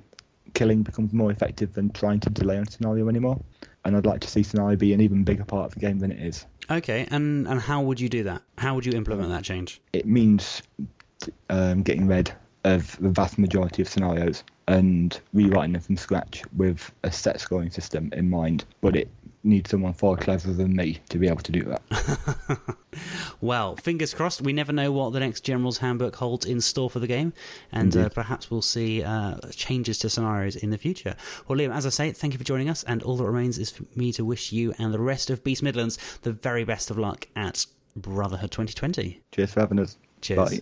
killing 0.55 0.83
becomes 0.83 1.13
more 1.13 1.31
effective 1.31 1.75
than 1.75 1.91
trying 1.91 2.21
to 2.21 2.31
delay 2.31 2.57
on 2.57 2.63
a 2.63 2.71
scenario 2.71 3.09
anymore. 3.09 3.41
And 3.85 3.97
I'd 3.97 4.07
like 4.07 4.21
to 4.23 4.29
see 4.29 4.43
scenario 4.43 4.77
be 4.77 4.93
an 4.95 5.01
even 5.01 5.25
bigger 5.25 5.45
part 5.45 5.67
of 5.67 5.75
the 5.75 5.81
game 5.81 5.99
than 5.99 6.11
it 6.11 6.21
is. 6.21 6.47
Okay, 6.71 7.07
and, 7.11 7.47
and 7.47 7.61
how 7.61 7.83
would 7.83 8.01
you 8.01 8.09
do 8.09 8.25
that? 8.25 8.43
How 8.59 8.75
would 8.75 8.87
you 8.87 8.93
implement 8.93 9.29
that 9.29 9.45
change? 9.45 9.81
It 9.93 10.07
means 10.07 10.63
um, 11.51 11.83
getting 11.83 12.07
rid 12.07 12.33
of 12.65 12.99
the 12.99 13.11
vast 13.11 13.39
majority 13.39 13.83
of 13.83 13.89
scenarios 13.89 14.43
and 14.69 15.21
rewriting 15.33 15.73
them 15.73 15.83
from 15.83 15.97
scratch 15.97 16.43
with 16.57 16.91
a 17.03 17.13
set 17.13 17.41
scoring 17.41 17.71
system 17.71 18.11
in 18.13 18.29
mind. 18.29 18.65
But 18.81 18.97
it 18.97 19.09
needs 19.45 19.71
someone 19.71 19.93
far 19.93 20.17
cleverer 20.17 20.53
than 20.53 20.75
me 20.75 20.99
to 21.09 21.19
be 21.19 21.29
able 21.29 21.43
to 21.43 21.53
do 21.53 21.63
that. 21.65 22.77
Well, 23.41 23.77
fingers 23.77 24.15
crossed. 24.15 24.41
We 24.41 24.53
never 24.53 24.73
know 24.73 24.91
what 24.91 25.13
the 25.13 25.21
next 25.21 25.43
General's 25.43 25.79
Handbook 25.79 26.17
holds 26.17 26.47
in 26.47 26.61
store 26.61 26.89
for 26.89 26.99
the 26.99 27.07
game, 27.07 27.33
and 27.71 27.95
uh, 27.97 28.09
perhaps 28.09 28.51
we'll 28.51 28.63
see 28.63 29.03
uh, 29.03 29.37
changes 29.51 29.99
to 29.99 30.09
scenarios 30.09 30.57
in 30.57 30.71
the 30.71 30.79
future. 30.79 31.15
Well, 31.47 31.59
Liam, 31.59 31.75
as 31.75 31.87
I 31.87 31.91
say, 31.91 32.13
thank 32.13 32.33
you 32.33 32.39
for 32.39 32.45
joining 32.45 32.69
us, 32.69 32.83
and 32.85 33.03
all 33.03 33.17
that 33.19 33.25
remains 33.25 33.59
is 33.59 33.71
for 33.71 33.85
me 33.95 34.13
to 34.15 34.25
wish 34.25 34.53
you 34.53 34.73
and 34.79 34.93
the 34.93 35.01
rest 35.01 35.31
of 35.31 35.45
Beast 35.45 35.63
Midlands 35.63 35.99
the 36.23 36.33
very 36.33 36.65
best 36.65 36.91
of 36.91 36.99
luck 36.99 37.29
at 37.37 37.67
Brotherhood 37.95 38.51
2020. 38.51 39.21
Cheers 39.33 39.53
for 39.53 39.61
having 39.61 39.79
us. 39.79 39.99
Cheers. 40.21 40.51
Bye. 40.51 40.61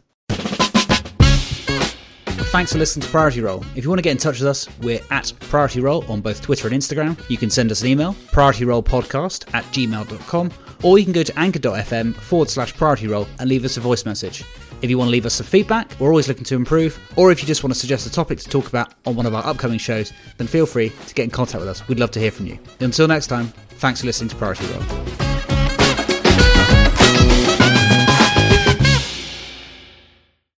Thanks 2.50 2.72
for 2.72 2.78
listening 2.78 3.02
to 3.04 3.08
Priority 3.10 3.40
Roll. 3.40 3.64
If 3.74 3.82
you 3.82 3.90
want 3.90 3.98
to 3.98 4.02
get 4.02 4.12
in 4.12 4.16
touch 4.16 4.38
with 4.38 4.46
us, 4.48 4.68
we're 4.80 5.00
at 5.10 5.32
Priority 5.40 5.80
Roll 5.80 6.04
on 6.10 6.20
both 6.20 6.40
Twitter 6.40 6.68
and 6.68 6.76
Instagram. 6.76 7.18
You 7.28 7.36
can 7.36 7.50
send 7.50 7.72
us 7.72 7.82
an 7.82 7.88
email, 7.88 8.14
priorityrollpodcast 8.30 9.52
at 9.54 9.64
gmail.com, 9.64 10.52
or 10.84 10.98
you 10.98 11.04
can 11.04 11.12
go 11.12 11.24
to 11.24 11.36
anchor.fm 11.38 12.14
forward 12.14 12.48
slash 12.48 12.72
priority 12.76 13.08
roll 13.08 13.26
and 13.40 13.48
leave 13.48 13.64
us 13.64 13.76
a 13.76 13.80
voice 13.80 14.04
message. 14.04 14.44
If 14.82 14.90
you 14.90 14.98
want 14.98 15.08
to 15.08 15.12
leave 15.12 15.26
us 15.26 15.34
some 15.34 15.46
feedback, 15.46 15.90
we're 15.98 16.10
always 16.10 16.28
looking 16.28 16.44
to 16.44 16.54
improve, 16.54 16.96
or 17.16 17.32
if 17.32 17.40
you 17.42 17.46
just 17.48 17.64
want 17.64 17.74
to 17.74 17.78
suggest 17.80 18.06
a 18.06 18.12
topic 18.12 18.38
to 18.38 18.48
talk 18.48 18.68
about 18.68 18.92
on 19.04 19.16
one 19.16 19.26
of 19.26 19.34
our 19.34 19.44
upcoming 19.44 19.78
shows, 19.78 20.12
then 20.36 20.46
feel 20.46 20.66
free 20.66 20.90
to 21.08 21.14
get 21.14 21.24
in 21.24 21.30
contact 21.30 21.58
with 21.60 21.68
us. 21.68 21.86
We'd 21.88 21.98
love 21.98 22.12
to 22.12 22.20
hear 22.20 22.30
from 22.30 22.46
you. 22.46 22.58
Until 22.78 23.08
next 23.08 23.26
time, 23.26 23.46
thanks 23.78 24.00
for 24.00 24.06
listening 24.06 24.30
to 24.30 24.36
Priority 24.36 24.66
Roll. 24.66 25.23